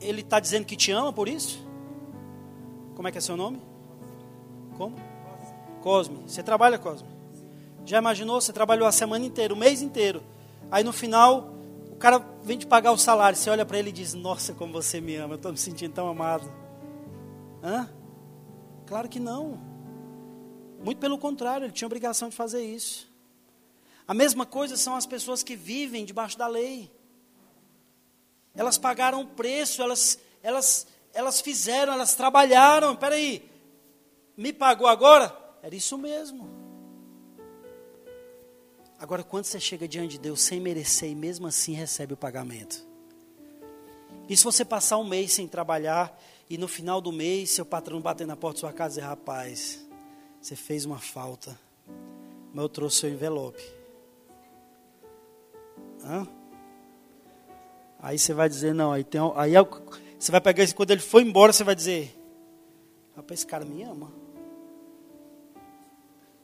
[0.00, 1.64] ele está dizendo que te ama por isso?
[2.94, 3.60] Como é que é seu nome?
[4.76, 4.96] Como?
[5.82, 6.18] Cosme.
[6.26, 7.08] Você trabalha, Cosme?
[7.84, 8.40] Já imaginou?
[8.40, 10.22] Você trabalhou a semana inteira, o mês inteiro.
[10.70, 11.57] Aí no final,
[11.98, 15.00] cara vem te pagar o salário, você olha para ele e diz: Nossa, como você
[15.00, 16.50] me ama, eu estou me sentindo tão amado.
[17.62, 17.88] Hã?
[18.86, 19.60] Claro que não.
[20.82, 23.08] Muito pelo contrário, ele tinha obrigação de fazer isso.
[24.06, 26.90] A mesma coisa são as pessoas que vivem debaixo da lei.
[28.54, 32.96] Elas pagaram o preço, elas, elas, elas fizeram, elas trabalharam.
[32.96, 33.50] Peraí,
[34.36, 35.36] me pagou agora?
[35.62, 36.57] Era isso mesmo.
[38.98, 42.84] Agora, quando você chega diante de Deus sem merecer e mesmo assim recebe o pagamento.
[44.28, 46.20] E se você passar um mês sem trabalhar
[46.50, 49.08] e no final do mês seu patrão bater na porta da sua casa e dizer,
[49.08, 49.86] rapaz,
[50.40, 51.58] você fez uma falta,
[52.52, 53.62] mas eu trouxe seu envelope.
[56.02, 56.26] Hã?
[58.00, 59.20] Aí você vai dizer, não, aí tem.
[59.36, 59.60] Aí é
[60.18, 62.16] você vai pegar isso, quando ele for embora, você vai dizer,
[63.14, 64.12] rapaz, esse cara me ama.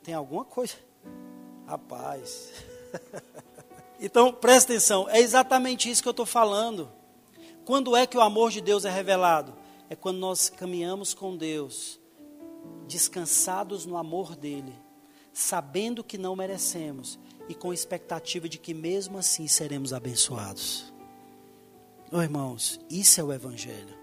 [0.03, 0.75] Tem alguma coisa.
[1.67, 2.53] Rapaz.
[4.01, 6.91] então, presta atenção, é exatamente isso que eu estou falando.
[7.65, 9.55] Quando é que o amor de Deus é revelado?
[9.89, 12.01] É quando nós caminhamos com Deus,
[12.87, 14.75] descansados no amor dEle,
[15.33, 20.93] sabendo que não merecemos e com expectativa de que mesmo assim seremos abençoados.
[22.13, 23.99] Oh, irmãos, isso é o Evangelho.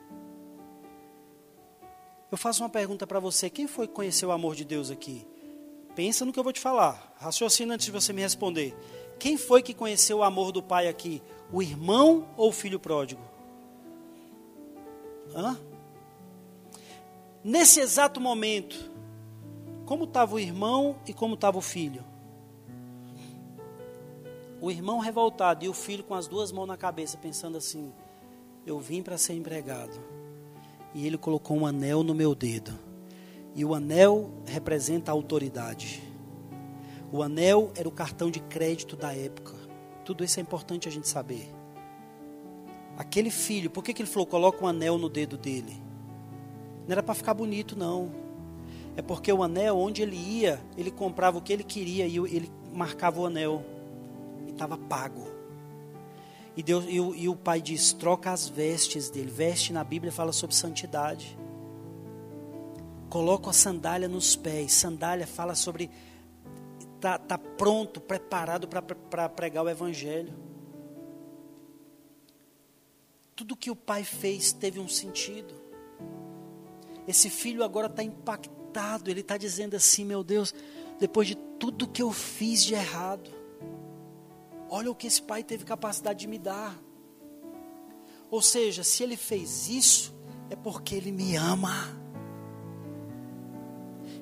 [2.31, 5.27] Eu faço uma pergunta para você: quem foi que conheceu o amor de Deus aqui?
[5.95, 7.13] Pensa no que eu vou te falar.
[7.17, 8.75] Raciocina antes de você me responder.
[9.19, 11.21] Quem foi que conheceu o amor do pai aqui?
[11.51, 13.21] O irmão ou o filho pródigo?
[15.35, 15.59] Hã?
[17.43, 18.89] Nesse exato momento,
[19.85, 22.03] como estava o irmão e como estava o filho?
[24.61, 27.91] O irmão revoltado e o filho com as duas mãos na cabeça, pensando assim:
[28.65, 29.99] Eu vim para ser empregado.
[30.93, 32.90] E ele colocou um anel no meu dedo
[33.55, 36.01] e o anel representa a autoridade.
[37.11, 39.53] O anel era o cartão de crédito da época.
[40.05, 41.53] Tudo isso é importante a gente saber.
[42.97, 45.81] Aquele filho, por que, que ele falou, coloca um anel no dedo dele?
[46.87, 48.11] Não era para ficar bonito, não.
[48.95, 52.51] É porque o anel, onde ele ia, ele comprava o que ele queria e ele
[52.73, 53.63] marcava o anel.
[54.47, 55.27] E estava pago.
[56.55, 59.31] E, Deus, e, o, e o pai diz: troca as vestes dele.
[59.31, 61.37] Veste na Bíblia fala sobre santidade.
[63.11, 64.71] Coloca a sandália nos pés.
[64.71, 65.91] Sandália fala sobre
[67.01, 70.33] tá, tá pronto, preparado para pregar o evangelho.
[73.35, 75.53] Tudo que o pai fez teve um sentido.
[77.05, 79.11] Esse filho agora está impactado.
[79.11, 80.55] Ele está dizendo assim: Meu Deus,
[80.97, 83.29] depois de tudo que eu fiz de errado,
[84.69, 86.81] olha o que esse pai teve capacidade de me dar.
[88.29, 90.15] Ou seja, se ele fez isso,
[90.49, 91.99] é porque ele me ama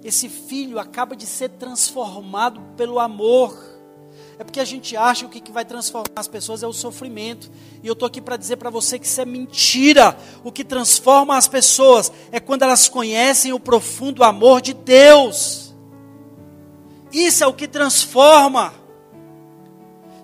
[0.04, 3.58] esse filho acaba de ser transformado pelo amor.
[4.38, 7.52] É porque a gente acha que o que vai transformar as pessoas é o sofrimento.
[7.84, 10.18] E eu estou aqui para dizer para você que isso é mentira.
[10.45, 15.76] O que transforma as pessoas é quando elas conhecem o profundo amor de Deus.
[17.12, 18.74] Isso é o que transforma.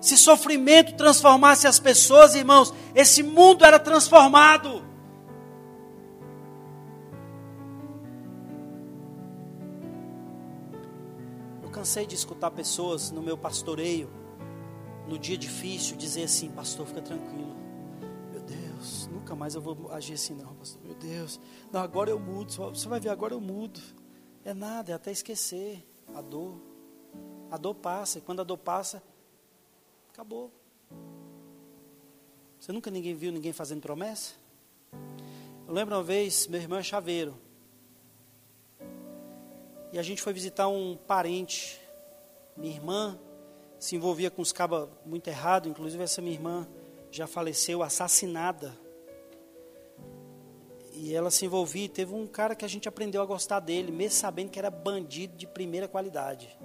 [0.00, 4.85] Se sofrimento transformasse as pessoas, irmãos, esse mundo era transformado.
[11.76, 14.08] Cansei de escutar pessoas no meu pastoreio,
[15.06, 17.54] no dia difícil, dizer assim: Pastor, fica tranquilo.
[18.32, 20.80] Meu Deus, nunca mais eu vou agir assim, não, pastor.
[20.82, 21.38] Meu Deus,
[21.70, 22.50] não, agora eu mudo.
[22.50, 23.78] Você vai ver, agora eu mudo.
[24.42, 26.58] É nada, é até esquecer a dor.
[27.50, 29.02] A dor passa, e quando a dor passa,
[30.10, 30.50] acabou.
[32.58, 34.32] Você nunca ninguém viu ninguém fazendo promessa?
[35.68, 37.36] Eu lembro uma vez, meu irmão é chaveiro.
[39.92, 41.80] E a gente foi visitar um parente.
[42.56, 43.18] Minha irmã
[43.78, 46.66] se envolvia com os cabas muito errado, inclusive essa minha irmã
[47.10, 48.74] já faleceu assassinada.
[50.92, 54.18] E ela se envolvia, teve um cara que a gente aprendeu a gostar dele, mesmo
[54.18, 56.58] sabendo que era bandido de primeira qualidade.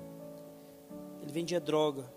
[1.22, 2.12] Ele vendia droga.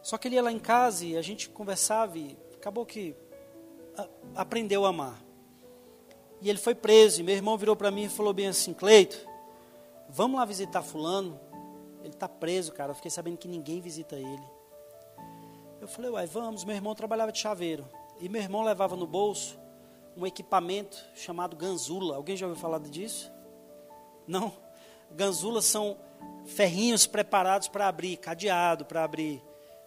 [0.00, 3.16] Só que ele ia lá em casa e a gente conversava e acabou que
[4.34, 5.22] aprendeu a amar.
[6.42, 9.16] E ele foi preso, e meu irmão virou para mim e falou bem assim, Cleito,
[10.08, 11.40] vamos lá visitar fulano?
[12.00, 12.90] Ele está preso, cara.
[12.90, 14.42] Eu fiquei sabendo que ninguém visita ele.
[15.80, 16.64] Eu falei, uai, vamos.
[16.64, 17.88] Meu irmão trabalhava de chaveiro.
[18.20, 19.56] E meu irmão levava no bolso
[20.16, 22.16] um equipamento chamado ganzula.
[22.16, 23.32] Alguém já ouviu falar disso?
[24.26, 24.52] Não?
[25.12, 25.96] Ganzulas são
[26.44, 29.42] ferrinhos preparados para abrir cadeado, para abrir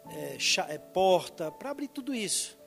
[0.10, 2.58] é, porta, para abrir tudo isso.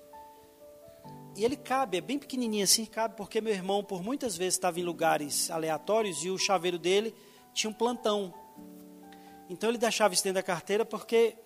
[1.39, 4.81] E ele cabe, é bem pequenininho assim, cabe, porque meu irmão por muitas vezes estava
[4.81, 7.15] em lugares aleatórios e o chaveiro dele
[7.55, 8.35] tinha um plantão.
[9.49, 11.37] Então ele deixava isso dentro da carteira porque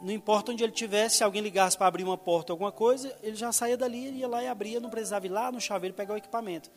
[0.00, 3.36] não importa onde ele tivesse, se alguém ligasse para abrir uma porta, alguma coisa, ele
[3.36, 6.14] já saía dali, ele ia lá e abria, não precisava ir lá no chaveiro pegar
[6.14, 6.70] o equipamento.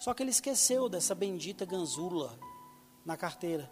[0.00, 2.36] Só que ele esqueceu dessa bendita ganzula
[3.06, 3.70] na carteira.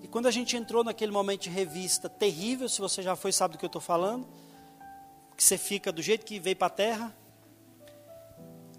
[0.00, 3.54] E quando a gente entrou naquele momento de revista terrível, se você já foi, sabe
[3.54, 4.28] do que eu estou falando,
[5.40, 7.16] que você fica do jeito que veio para a terra,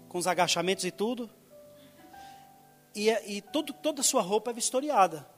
[0.08, 1.28] com os agachamentos e tudo,
[2.94, 5.28] e, e todo, toda a sua roupa é vistoriada.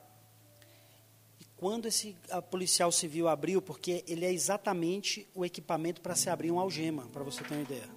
[1.41, 2.15] E quando esse
[2.51, 7.25] policial civil abriu, porque ele é exatamente o equipamento para se abrir um algema, para
[7.25, 7.89] você ter uma ideia.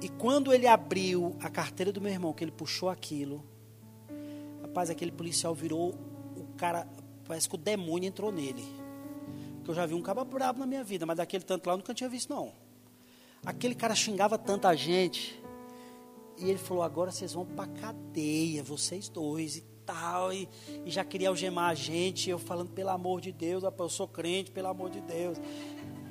[0.00, 3.44] E quando ele abriu a carteira do meu irmão, que ele puxou aquilo,
[4.62, 5.94] rapaz, aquele policial virou
[6.56, 6.88] cara,
[7.26, 8.81] parece que o demônio entrou nele.
[9.62, 11.76] Porque eu já vi um cabo brabo na minha vida, mas daquele tanto lá eu
[11.76, 12.52] nunca tinha visto, não.
[13.46, 15.40] Aquele cara xingava tanta gente.
[16.36, 20.32] E ele falou: agora vocês vão para cadeia, vocês dois e tal.
[20.32, 20.48] E,
[20.84, 22.28] e, já queria algemar a gente.
[22.28, 25.38] Eu falando, pelo amor de Deus, eu sou crente, pelo amor de Deus.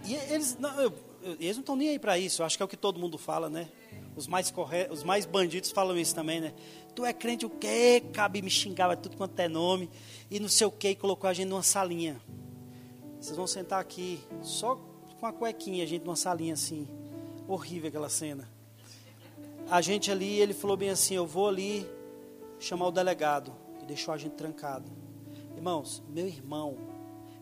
[0.05, 0.93] E eles não,
[1.39, 2.41] eles não estão nem aí para isso.
[2.41, 3.67] Eu acho que é o que todo mundo fala, né?
[4.15, 4.87] Os mais, corre...
[4.89, 6.53] Os mais bandidos falam isso também, né?
[6.95, 8.01] Tu é crente o quê?
[8.13, 9.89] Cabe me xingava tudo quanto é nome.
[10.29, 12.21] E não sei o quê, e colocou a gente numa salinha.
[13.22, 14.76] Vocês vão sentar aqui, só
[15.19, 16.88] com a cuequinha, a gente numa salinha assim.
[17.47, 18.49] Horrível aquela cena.
[19.69, 21.88] A gente ali, ele falou bem assim: Eu vou ali
[22.59, 23.53] chamar o delegado.
[23.80, 24.89] E deixou a gente trancado.
[25.55, 26.76] Irmãos, meu irmão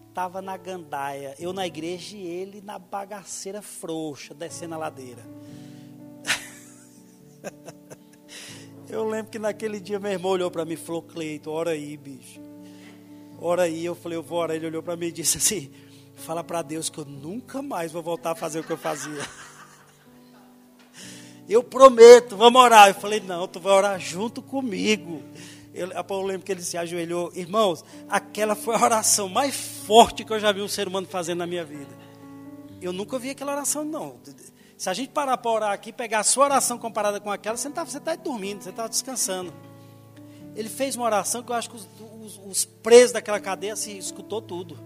[0.09, 5.23] estava na gandaia, eu na igreja e ele na bagaceira frouxa, descendo a ladeira.
[8.89, 11.95] Eu lembro que naquele dia meu irmão olhou para mim e falou, Cleito, ora aí,
[11.95, 12.48] bicho.
[13.41, 14.55] Ora aí, eu falei, eu vou orar.
[14.55, 15.71] Ele olhou para mim e disse assim,
[16.15, 19.25] fala para Deus que eu nunca mais vou voltar a fazer o que eu fazia.
[21.47, 22.89] Eu prometo, vamos orar.
[22.89, 25.23] Eu falei, não, tu vai orar junto comigo.
[25.73, 27.31] Eu, eu lembro que ele se ajoelhou.
[27.33, 31.39] Irmãos, aquela foi a oração mais forte que eu já vi um ser humano fazendo
[31.39, 31.89] na minha vida.
[32.79, 34.19] Eu nunca vi aquela oração, não.
[34.77, 37.67] Se a gente parar para orar aqui, pegar a sua oração comparada com aquela, você
[37.67, 39.51] está você tá dormindo, você está descansando.
[40.55, 41.87] Ele fez uma oração que eu acho que os,
[42.21, 44.77] os, os presos daquela cadeia se escutou tudo.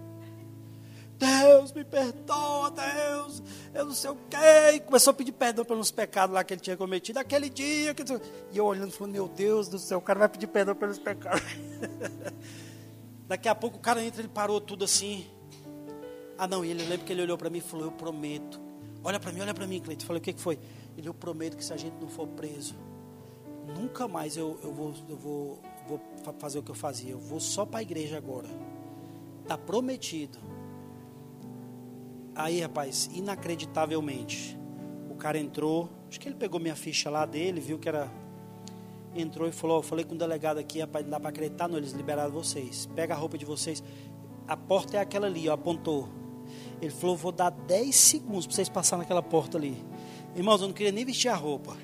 [1.16, 3.42] Deus, me perdoa, Deus,
[3.72, 4.74] eu não sei o quê.
[4.74, 7.18] E começou a pedir perdão pelos pecados lá que ele tinha cometido.
[7.18, 7.94] Aquele dia.
[7.94, 8.02] Que...
[8.52, 11.42] E eu olhando, falando, meu Deus do céu, o cara vai pedir perdão pelos pecados.
[13.26, 15.26] Daqui a pouco o cara entra, ele parou tudo assim.
[16.36, 18.60] Ah, não, e ele lembra que ele olhou para mim e falou: Eu prometo
[19.04, 20.06] Olha para mim, olha para mim, Cleiton.
[20.06, 20.58] Falei, o que, que foi?
[20.96, 22.74] Ele, eu prometo que se a gente não for preso,
[23.64, 26.00] nunca mais eu, eu, vou, eu vou, vou
[26.38, 27.12] fazer o que eu fazia.
[27.12, 28.48] Eu vou só para a igreja agora.
[29.42, 30.38] Está prometido.
[32.34, 34.58] Aí, rapaz, inacreditavelmente,
[35.08, 35.88] o cara entrou.
[36.08, 38.10] Acho que ele pegou minha ficha lá dele, viu que era.
[39.14, 41.78] Entrou e falou: Eu falei com o delegado aqui, rapaz, não dá para acreditar, não.
[41.78, 42.86] Eles liberaram vocês.
[42.94, 43.82] Pega a roupa de vocês.
[44.48, 46.08] A porta é aquela ali, ó, apontou.
[46.80, 49.84] Ele falou: Vou dar 10 segundos para vocês passarem naquela porta ali.
[50.34, 51.76] Irmãos, eu não queria nem vestir a roupa.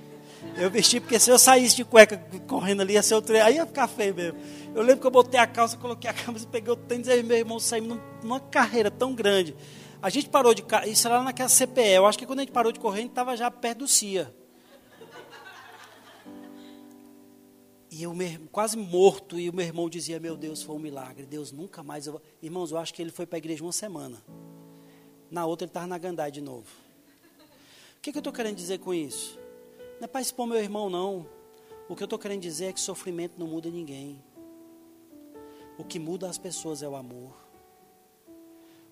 [0.57, 2.16] Eu vesti porque se eu saísse de cueca
[2.47, 4.38] correndo ali, ia ser outro, aí ia ficar feio mesmo.
[4.74, 7.36] Eu lembro que eu botei a calça, coloquei a camisa, peguei o tênis e meu
[7.36, 9.55] irmão saímos numa carreira tão grande.
[10.03, 10.64] A gente parou de.
[10.86, 11.93] Isso era lá naquela CPE.
[11.97, 13.88] Eu acho que quando a gente parou de correr, a gente estava já perto do
[13.88, 14.34] CIA.
[17.91, 18.14] E eu
[18.53, 21.26] quase morto, e o meu irmão dizia: Meu Deus, foi um milagre.
[21.26, 22.07] Deus nunca mais.
[22.07, 22.22] Eu...
[22.41, 24.22] Irmãos, eu acho que ele foi para a igreja uma semana.
[25.30, 26.68] Na outra ele estava na Gandai de novo.
[27.99, 29.39] O que, que eu estou querendo dizer com isso?
[30.01, 31.27] Não é para expor meu irmão, não.
[31.87, 34.25] O que eu estou querendo dizer é que sofrimento não muda ninguém.
[35.77, 37.35] O que muda as pessoas é o amor.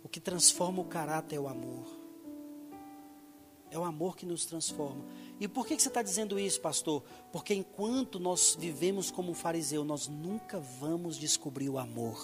[0.05, 1.87] O que transforma o caráter é o amor.
[3.71, 5.03] É o amor que nos transforma.
[5.41, 7.03] E por que você está dizendo isso, pastor?
[7.33, 12.19] Porque enquanto nós vivemos como um fariseu, nós nunca vamos descobrir o amor.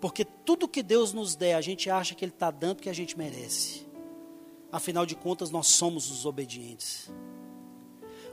[0.00, 2.92] Porque tudo que Deus nos der, a gente acha que Ele está dando que a
[2.92, 3.86] gente merece.
[4.72, 7.10] Afinal de contas, nós somos os obedientes.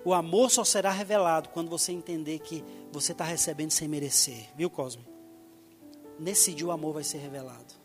[0.06, 4.50] O amor só será revelado quando você entender que você está recebendo sem merecer.
[4.56, 5.06] Viu, Cosme?
[6.20, 7.84] Nesse dia o amor vai ser revelado.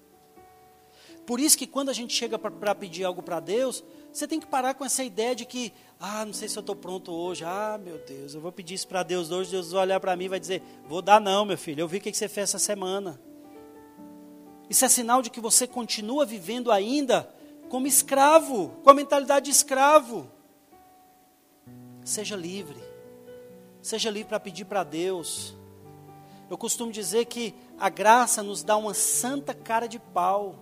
[1.28, 4.46] Por isso que quando a gente chega para pedir algo para Deus, você tem que
[4.46, 7.44] parar com essa ideia de que, ah, não sei se eu estou pronto hoje.
[7.44, 9.50] Ah, meu Deus, eu vou pedir isso para Deus hoje.
[9.50, 11.82] Deus vai olhar para mim e vai dizer: Vou dar, não, meu filho.
[11.82, 13.20] Eu vi o que você fez essa semana.
[14.70, 17.28] Isso é sinal de que você continua vivendo ainda
[17.68, 20.30] como escravo, com a mentalidade de escravo.
[22.08, 22.82] Seja livre.
[23.82, 25.54] Seja livre para pedir para Deus.
[26.48, 30.54] Eu costumo dizer que a graça nos dá uma santa cara de pau.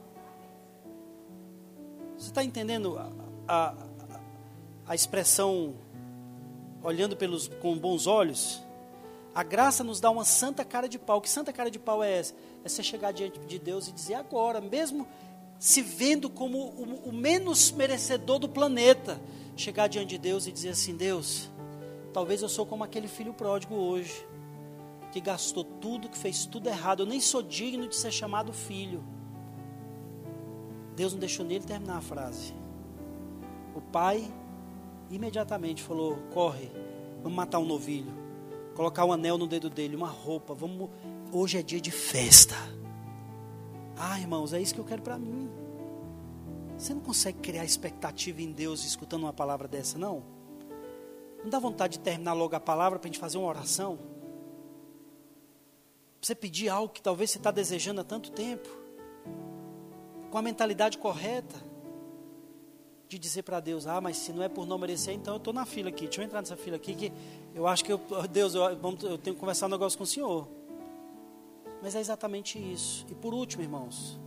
[2.18, 2.98] Você está entendendo
[3.46, 3.74] a,
[4.88, 5.76] a expressão
[6.82, 8.60] olhando pelos, com bons olhos,
[9.32, 11.20] a graça nos dá uma santa cara de pau.
[11.20, 12.34] Que santa cara de pau é essa?
[12.64, 15.06] É você chegar diante de Deus e dizer agora, mesmo
[15.60, 19.20] se vendo como o, o menos merecedor do planeta,
[19.56, 21.50] chegar diante de Deus e dizer assim: Deus,
[22.12, 24.26] talvez eu sou como aquele filho pródigo hoje,
[25.10, 27.00] que gastou tudo, que fez tudo errado.
[27.00, 29.02] Eu nem sou digno de ser chamado filho.
[30.94, 32.54] Deus não deixou nele terminar a frase.
[33.74, 34.30] O pai
[35.10, 36.70] imediatamente falou: corre,
[37.22, 38.12] vamos matar um novilho,
[38.74, 40.90] colocar um anel no dedo dele, uma roupa, vamos.
[41.32, 42.54] Hoje é dia de festa.
[43.98, 45.65] Ah, irmãos, é isso que eu quero para mim.
[46.78, 50.22] Você não consegue criar expectativa em Deus escutando uma palavra dessa, não?
[51.42, 53.96] Não dá vontade de terminar logo a palavra para a gente fazer uma oração?
[53.96, 54.06] Pra
[56.20, 58.68] você pedir algo que talvez você está desejando há tanto tempo,
[60.30, 61.56] com a mentalidade correta
[63.08, 65.54] de dizer para Deus, ah, mas se não é por não merecer, então eu estou
[65.54, 66.04] na fila aqui.
[66.04, 67.12] Deixa eu entrar nessa fila aqui que
[67.54, 68.00] eu acho que eu,
[68.30, 70.48] Deus, eu, eu tenho que conversar um negócio com o Senhor.
[71.80, 73.06] Mas é exatamente isso.
[73.08, 74.18] E por último, irmãos,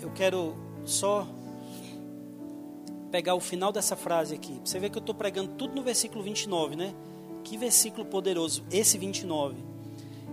[0.00, 0.54] eu quero
[0.84, 1.26] só
[3.10, 4.58] pegar o final dessa frase aqui.
[4.64, 6.94] Você vê que eu estou pregando tudo no versículo 29, né?
[7.44, 9.56] Que versículo poderoso, esse 29.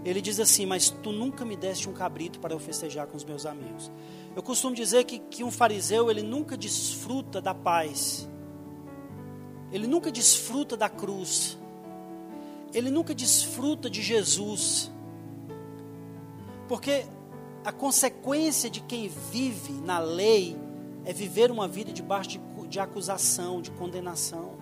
[0.06, 3.26] Ele diz assim: Mas tu nunca me deste um cabrito para eu festejar com os
[3.26, 3.92] meus amigos.
[4.36, 8.30] Eu costumo dizer que, que um fariseu, ele nunca desfruta da paz,
[9.72, 11.58] ele nunca desfruta da cruz,
[12.74, 14.90] ele nunca desfruta de Jesus,
[16.68, 17.06] porque
[17.64, 20.58] a consequência de quem vive na lei
[21.06, 24.58] é viver uma vida debaixo de, de acusação, de condenação.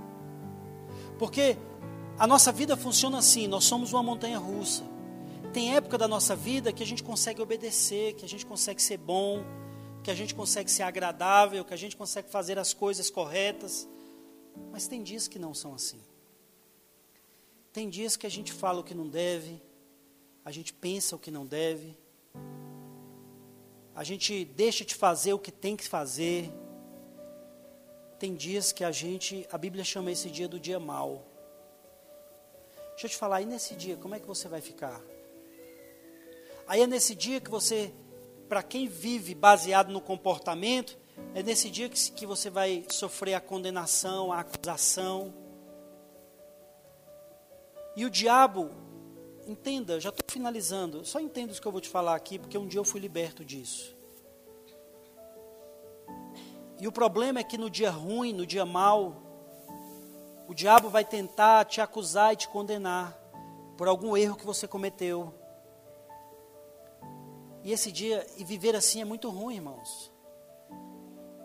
[1.17, 1.57] Porque
[2.17, 4.83] a nossa vida funciona assim: nós somos uma montanha russa.
[5.53, 8.97] Tem época da nossa vida que a gente consegue obedecer, que a gente consegue ser
[8.97, 9.43] bom,
[10.03, 13.87] que a gente consegue ser agradável, que a gente consegue fazer as coisas corretas.
[14.71, 15.99] Mas tem dias que não são assim.
[17.71, 19.61] Tem dias que a gente fala o que não deve,
[20.43, 21.95] a gente pensa o que não deve,
[23.97, 26.53] a gente deixa de fazer o que tem que fazer.
[28.19, 31.25] Tem dias que a gente, a Bíblia chama esse dia do dia mal.
[32.91, 35.01] Deixa eu te falar, e nesse dia, como é que você vai ficar?
[36.67, 37.91] Aí é nesse dia que você,
[38.47, 40.95] para quem vive baseado no comportamento,
[41.33, 45.33] é nesse dia que, que você vai sofrer a condenação, a acusação.
[47.95, 48.69] E o diabo,
[49.47, 52.67] entenda, já estou finalizando, só entenda o que eu vou te falar aqui, porque um
[52.67, 53.95] dia eu fui liberto disso.
[56.79, 59.15] E o problema é que no dia ruim, no dia mal,
[60.47, 63.17] o diabo vai tentar te acusar e te condenar
[63.77, 65.33] por algum erro que você cometeu.
[67.63, 70.11] E esse dia, e viver assim é muito ruim, irmãos.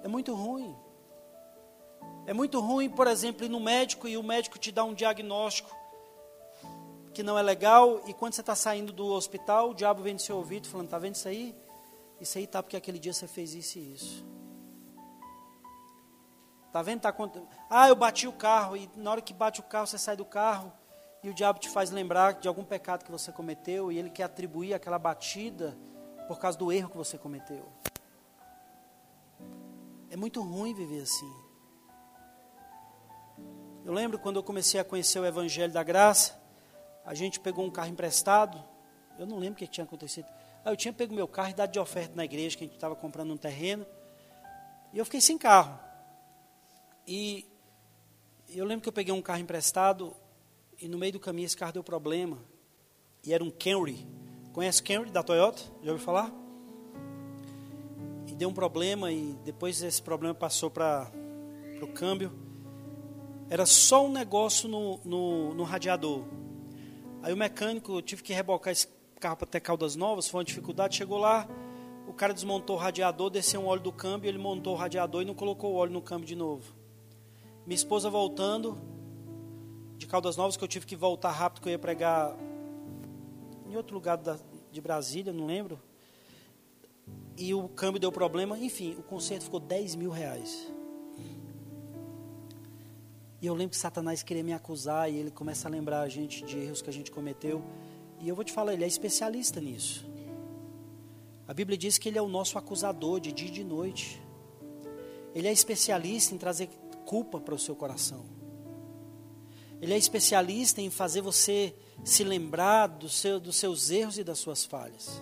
[0.02, 0.76] É muito ruim.
[2.26, 5.81] É muito ruim, por exemplo, ir no médico e o médico te dá um diagnóstico
[7.12, 10.20] que não é legal, e quando você está saindo do hospital, o diabo vem no
[10.20, 11.54] seu ouvido falando: Está vendo isso aí?
[12.20, 14.24] Isso aí está porque aquele dia você fez isso e isso.
[16.66, 17.00] Está vendo?
[17.00, 17.14] Tá,
[17.68, 20.24] ah, eu bati o carro, e na hora que bate o carro, você sai do
[20.24, 20.72] carro,
[21.22, 24.24] e o diabo te faz lembrar de algum pecado que você cometeu, e ele quer
[24.24, 25.76] atribuir aquela batida
[26.26, 27.68] por causa do erro que você cometeu.
[30.08, 31.30] É muito ruim viver assim.
[33.84, 36.41] Eu lembro quando eu comecei a conhecer o Evangelho da Graça,
[37.04, 38.62] a gente pegou um carro emprestado.
[39.18, 40.26] Eu não lembro o que tinha acontecido.
[40.64, 42.94] Eu tinha pego meu carro e dado de oferta na igreja, que a gente estava
[42.94, 43.84] comprando um terreno.
[44.92, 45.78] E eu fiquei sem carro.
[47.06, 47.44] E
[48.48, 50.14] eu lembro que eu peguei um carro emprestado
[50.80, 52.38] e no meio do caminho esse carro deu problema.
[53.24, 54.06] E era um Camry.
[54.52, 55.62] Conhece Camry da Toyota?
[55.82, 56.32] Já ouviu falar?
[58.28, 61.10] E deu um problema e depois esse problema passou para
[61.80, 62.32] o câmbio.
[63.50, 66.24] Era só um negócio no, no, no radiador.
[67.22, 68.88] Aí o mecânico, eu tive que rebocar esse
[69.20, 71.48] carro para ter Caldas Novas, foi uma dificuldade, chegou lá,
[72.08, 75.24] o cara desmontou o radiador, desceu um óleo do câmbio, ele montou o radiador e
[75.24, 76.74] não colocou o óleo no câmbio de novo.
[77.64, 78.76] Minha esposa voltando
[79.96, 82.36] de Caldas Novas, que eu tive que voltar rápido, que eu ia pregar
[83.68, 84.36] em outro lugar da,
[84.72, 85.80] de Brasília, não lembro.
[87.38, 90.72] E o câmbio deu problema, enfim, o conserto ficou 10 mil reais.
[93.42, 96.44] E eu lembro que Satanás queria me acusar e ele começa a lembrar a gente
[96.44, 97.60] de erros que a gente cometeu.
[98.20, 100.08] E eu vou te falar, ele é especialista nisso.
[101.48, 104.22] A Bíblia diz que ele é o nosso acusador de dia e de noite.
[105.34, 106.68] Ele é especialista em trazer
[107.04, 108.24] culpa para o seu coração.
[109.80, 111.74] Ele é especialista em fazer você
[112.04, 115.20] se lembrar do seu, dos seus erros e das suas falhas.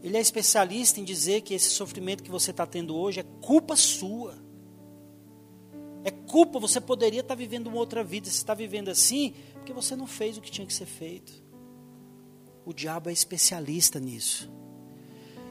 [0.00, 3.74] Ele é especialista em dizer que esse sofrimento que você está tendo hoje é culpa
[3.74, 4.51] sua.
[6.04, 8.28] É culpa, você poderia estar vivendo uma outra vida.
[8.28, 11.32] Você está vivendo assim porque você não fez o que tinha que ser feito.
[12.64, 14.50] O diabo é especialista nisso.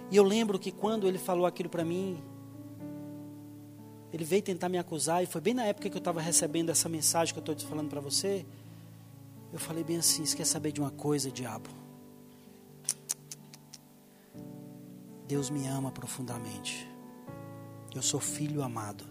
[0.09, 2.21] E eu lembro que quando ele falou aquilo para mim,
[4.11, 6.89] ele veio tentar me acusar, e foi bem na época que eu estava recebendo essa
[6.89, 8.45] mensagem que eu estou falando para você.
[9.53, 11.69] Eu falei bem assim: você quer saber de uma coisa, diabo?
[15.25, 16.85] Deus me ama profundamente.
[17.95, 19.11] Eu sou filho amado.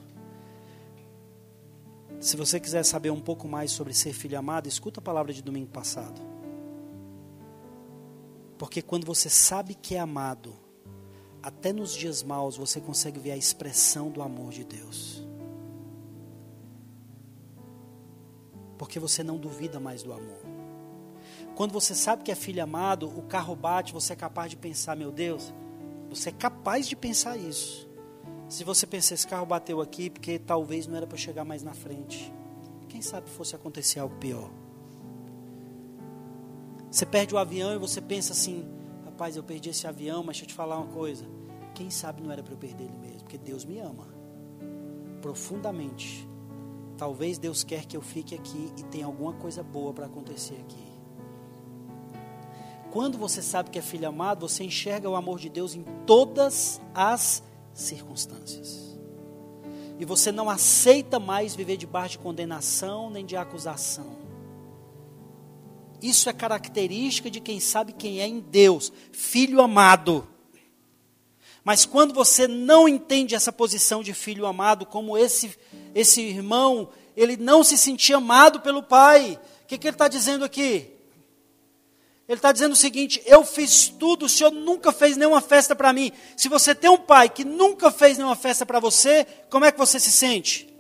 [2.19, 5.43] Se você quiser saber um pouco mais sobre ser filho amado, escuta a palavra de
[5.43, 6.21] domingo passado.
[8.59, 10.55] Porque quando você sabe que é amado,
[11.43, 15.27] até nos dias maus você consegue ver a expressão do amor de Deus.
[18.77, 20.41] Porque você não duvida mais do amor.
[21.55, 24.97] Quando você sabe que é filho amado, o carro bate, você é capaz de pensar,
[24.97, 25.53] meu Deus,
[26.09, 27.90] você é capaz de pensar isso.
[28.51, 31.73] Se você pensar, esse carro bateu aqui porque talvez não era para chegar mais na
[31.73, 32.35] frente.
[32.89, 34.51] Quem sabe fosse acontecer algo pior.
[36.91, 38.69] Você perde o avião e você pensa assim:
[39.05, 41.25] rapaz, eu perdi esse avião, mas deixa eu te falar uma coisa.
[41.77, 44.09] Quem sabe não era para eu perder ele mesmo, porque Deus me ama
[45.23, 46.29] profundamente.
[46.99, 50.91] Talvez Deus quer que eu fique aqui e tenha alguma coisa boa para acontecer aqui.
[52.91, 56.81] Quando você sabe que é filho amado, você enxerga o amor de Deus em todas
[56.93, 57.45] as
[57.75, 58.99] circunstâncias.
[59.99, 64.19] E você não aceita mais viver debaixo de condenação nem de acusação.
[66.03, 70.27] Isso é característica de quem sabe quem é em Deus, filho amado.
[71.63, 75.55] Mas quando você não entende essa posição de filho amado, como esse,
[75.95, 79.39] esse irmão, ele não se sentia amado pelo pai.
[79.63, 81.00] O que, que ele está dizendo aqui?
[82.31, 85.93] Ele está dizendo o seguinte: eu fiz tudo, o Senhor nunca fez nenhuma festa para
[85.93, 86.13] mim.
[86.37, 89.79] Se você tem um pai que nunca fez nenhuma festa para você, como é que
[89.79, 90.73] você se sente?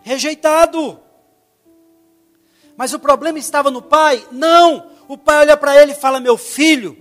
[0.00, 0.98] Rejeitado.
[2.74, 4.26] Mas o problema estava no pai?
[4.32, 4.90] Não.
[5.08, 6.96] O pai olha para ele e fala: Meu filho,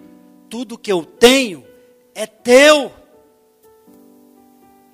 [0.49, 1.65] tudo que eu tenho
[2.13, 2.91] é teu.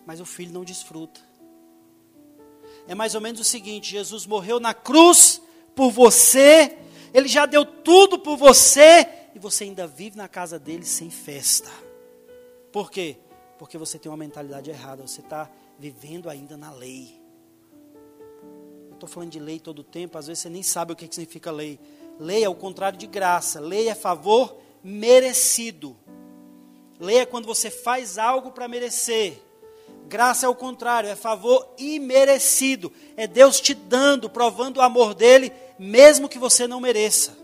[0.06, 1.20] Mas o filho não desfruta.
[2.88, 5.42] É mais ou menos o seguinte: Jesus morreu na cruz
[5.74, 6.78] por você
[7.14, 11.70] ele já deu tudo por você e você ainda vive na casa dele sem festa.
[12.72, 13.18] Por quê?
[13.58, 17.20] Porque você tem uma mentalidade errada, você está vivendo ainda na lei.
[18.90, 21.06] Eu estou falando de lei todo o tempo, às vezes você nem sabe o que
[21.06, 21.80] significa lei.
[22.20, 25.96] Lei é o contrário de graça, lei é favor merecido.
[27.00, 29.42] Lei é quando você faz algo para merecer.
[30.08, 32.92] Graça é o contrário, é favor imerecido.
[33.16, 37.38] É Deus te dando, provando o amor dele mesmo que você não mereça.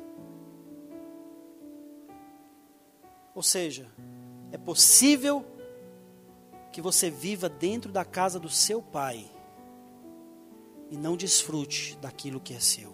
[3.33, 3.89] Ou seja,
[4.51, 5.45] é possível
[6.71, 9.31] que você viva dentro da casa do seu pai
[10.91, 12.93] e não desfrute daquilo que é seu.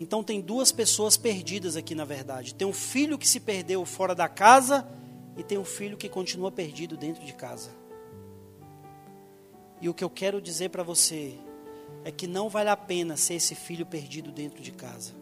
[0.00, 2.54] Então tem duas pessoas perdidas aqui na verdade.
[2.54, 4.86] Tem um filho que se perdeu fora da casa
[5.36, 7.70] e tem um filho que continua perdido dentro de casa.
[9.80, 11.38] E o que eu quero dizer para você
[12.04, 15.12] é que não vale a pena ser esse filho perdido dentro de casa.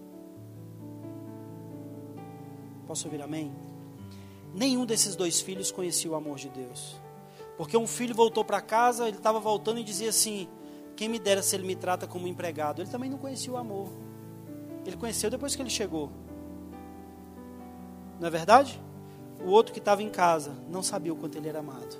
[2.86, 3.52] Posso ouvir amém?
[4.52, 7.00] Nenhum desses dois filhos conhecia o amor de Deus.
[7.56, 10.48] Porque um filho voltou para casa, ele estava voltando e dizia assim:
[10.96, 12.82] Quem me dera se ele me trata como empregado?
[12.82, 13.88] Ele também não conhecia o amor.
[14.84, 16.10] Ele conheceu depois que ele chegou.
[18.18, 18.80] Não é verdade?
[19.44, 21.96] O outro que estava em casa não sabia o quanto ele era amado.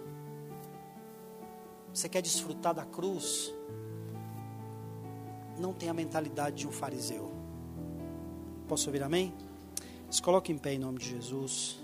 [1.95, 3.55] Você quer desfrutar da cruz?
[5.59, 7.33] Não tem a mentalidade de um fariseu.
[8.69, 9.35] Posso ouvir amém?
[10.11, 11.82] Se coloque em pé em nome de Jesus.